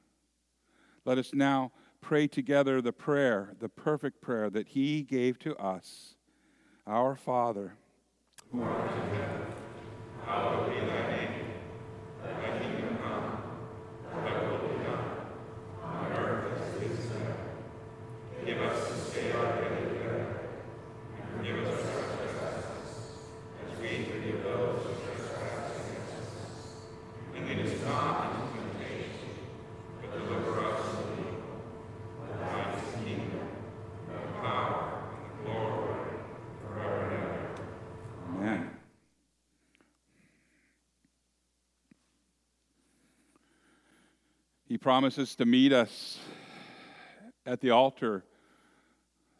Let 1.06 1.18
us 1.18 1.34
now 1.34 1.72
pray 2.02 2.28
together 2.28 2.82
the 2.82 2.91
prayer, 2.91 3.54
the 3.60 3.70
perfect 3.70 4.22
prayer 4.22 4.49
that 4.49 4.70
He 4.70 5.04
gave 5.04 5.39
to 5.39 5.56
us. 5.56 6.16
Our 6.88 7.16
Father, 7.16 7.76
who 8.52 8.64
art 8.64 8.91
in 8.91 9.10
heaven, 9.14 9.41
hallowed 10.26 10.68
be 10.68 10.80
thy 10.80 11.10
name. 11.12 11.45
Thy 12.24 12.60
kingdom 12.60 12.97
come, 13.02 13.43
thy 14.12 14.47
will 14.49 14.68
be 14.68 14.84
done, 14.84 15.06
on 15.84 16.12
earth 16.14 16.60
as 16.60 16.82
it 16.82 16.91
is 16.91 17.06
in 17.06 17.12
heaven. 17.12 18.45
Give 18.45 18.60
us 18.62 18.89
this 18.89 19.14
day 19.14 19.32
our 19.32 19.62
daily 19.62 19.97
bread, 19.99 20.26
and 21.18 21.38
forgive 21.38 21.58
us 21.68 21.80
our 21.86 22.02
trespasses, 22.18 22.99
as 23.64 23.80
we 23.80 23.88
forgive 24.06 24.43
those 24.43 24.84
who 24.84 24.91
trespass 25.06 25.72
against 25.88 26.14
us. 26.18 26.41
And 27.36 27.47
lead 27.47 27.60
us 27.60 27.74
not 27.86 28.16
into 28.26 28.41
temptation, 28.58 29.30
but 30.02 30.10
deliver 30.12 30.54
us 30.66 30.82
He 44.68 44.71
promises 44.82 45.36
to 45.36 45.46
meet 45.46 45.72
us 45.72 46.20
at 47.46 47.62
the 47.62 47.70
altar 47.70 48.26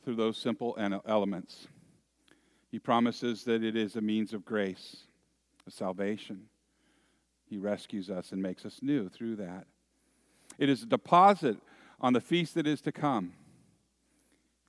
through 0.04 0.16
those 0.16 0.38
simple 0.38 0.78
elements. 1.06 1.68
He 2.70 2.80
promises 2.80 3.44
that 3.46 3.64
it 3.64 3.76
is 3.76 3.96
a 3.96 4.02
means 4.02 4.34
of 4.34 4.46
grace, 4.46 5.04
of 5.66 5.74
salvation. 5.74 6.44
He 7.50 7.58
rescues 7.58 8.10
us 8.10 8.32
and 8.32 8.42
makes 8.42 8.66
us 8.66 8.80
new 8.82 9.10
through 9.10 9.38
that. 9.38 9.66
It 10.58 10.70
is 10.70 10.84
a 10.84 10.86
deposit 10.86 11.58
on 12.00 12.14
the 12.14 12.22
feast 12.22 12.54
that 12.56 12.68
is 12.68 12.82
to 12.82 12.92
come, 12.92 13.34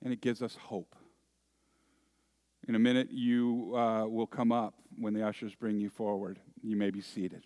and 0.03 0.11
it 0.11 0.21
gives 0.21 0.41
us 0.41 0.55
hope. 0.55 0.95
In 2.67 2.75
a 2.75 2.79
minute, 2.79 3.09
you 3.11 3.73
uh, 3.75 4.05
will 4.07 4.27
come 4.27 4.51
up 4.51 4.73
when 4.97 5.13
the 5.13 5.25
ushers 5.25 5.53
bring 5.55 5.79
you 5.79 5.89
forward. 5.89 6.39
You 6.61 6.75
may 6.75 6.89
be 6.89 7.01
seated. 7.01 7.45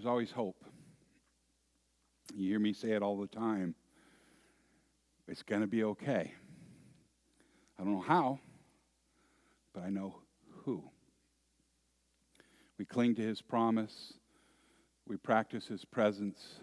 There's 0.00 0.08
always 0.08 0.30
hope. 0.30 0.64
You 2.34 2.48
hear 2.48 2.58
me 2.58 2.72
say 2.72 2.92
it 2.92 3.02
all 3.02 3.18
the 3.18 3.26
time. 3.26 3.74
It's 5.28 5.42
going 5.42 5.60
to 5.60 5.66
be 5.66 5.84
okay. 5.84 6.32
I 7.78 7.84
don't 7.84 7.92
know 7.92 8.00
how, 8.00 8.38
but 9.74 9.82
I 9.82 9.90
know 9.90 10.14
who. 10.64 10.82
We 12.78 12.86
cling 12.86 13.14
to 13.16 13.20
his 13.20 13.42
promise, 13.42 14.14
we 15.06 15.18
practice 15.18 15.66
his 15.66 15.84
presence, 15.84 16.60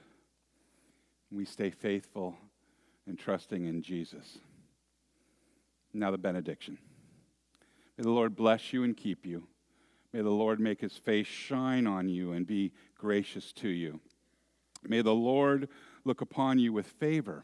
we 1.30 1.46
stay 1.46 1.70
faithful 1.70 2.36
and 3.06 3.20
trusting 3.20 3.68
in 3.68 3.84
Jesus. 3.84 4.40
Now, 5.94 6.10
the 6.10 6.18
benediction. 6.18 6.80
May 8.00 8.02
the 8.02 8.10
Lord 8.10 8.36
bless 8.36 8.74
you 8.74 8.84
and 8.84 8.98
keep 8.98 9.28
you. 9.28 9.48
May 10.14 10.22
the 10.22 10.30
Lord 10.30 10.60
make 10.60 10.82
his 10.82 10.98
face 10.98 11.28
shine 11.28 11.86
on 11.86 12.08
you 12.10 12.32
and 12.32 12.48
be 12.48 12.72
gracious 12.98 13.52
to 13.54 13.68
you. 13.68 14.00
May 14.84 15.02
the 15.02 15.14
Lord 15.14 15.70
look 16.06 16.22
upon 16.22 16.60
you 16.60 16.72
with 16.72 16.88
favor 16.88 17.44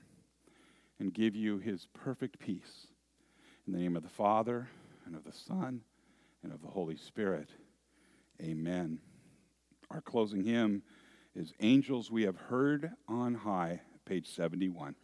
and 1.00 1.14
give 1.14 1.36
you 1.36 1.58
his 1.58 1.88
perfect 1.94 2.40
peace. 2.40 2.88
In 3.68 3.74
the 3.74 3.80
name 3.80 3.96
of 3.96 4.04
the 4.04 4.10
Father, 4.10 4.70
and 5.06 5.16
of 5.16 5.24
the 5.24 5.34
Son, 5.34 5.82
and 6.44 6.54
of 6.54 6.62
the 6.62 6.68
Holy 6.68 6.98
Spirit. 6.98 7.50
Amen. 8.42 9.00
Our 9.90 10.02
closing 10.02 10.44
hymn 10.44 10.84
is 11.36 11.54
Angels 11.60 12.12
We 12.12 12.24
Have 12.24 12.38
Heard 12.38 12.92
on 13.08 13.36
High, 13.36 13.82
page 14.06 14.28
71. 14.28 14.96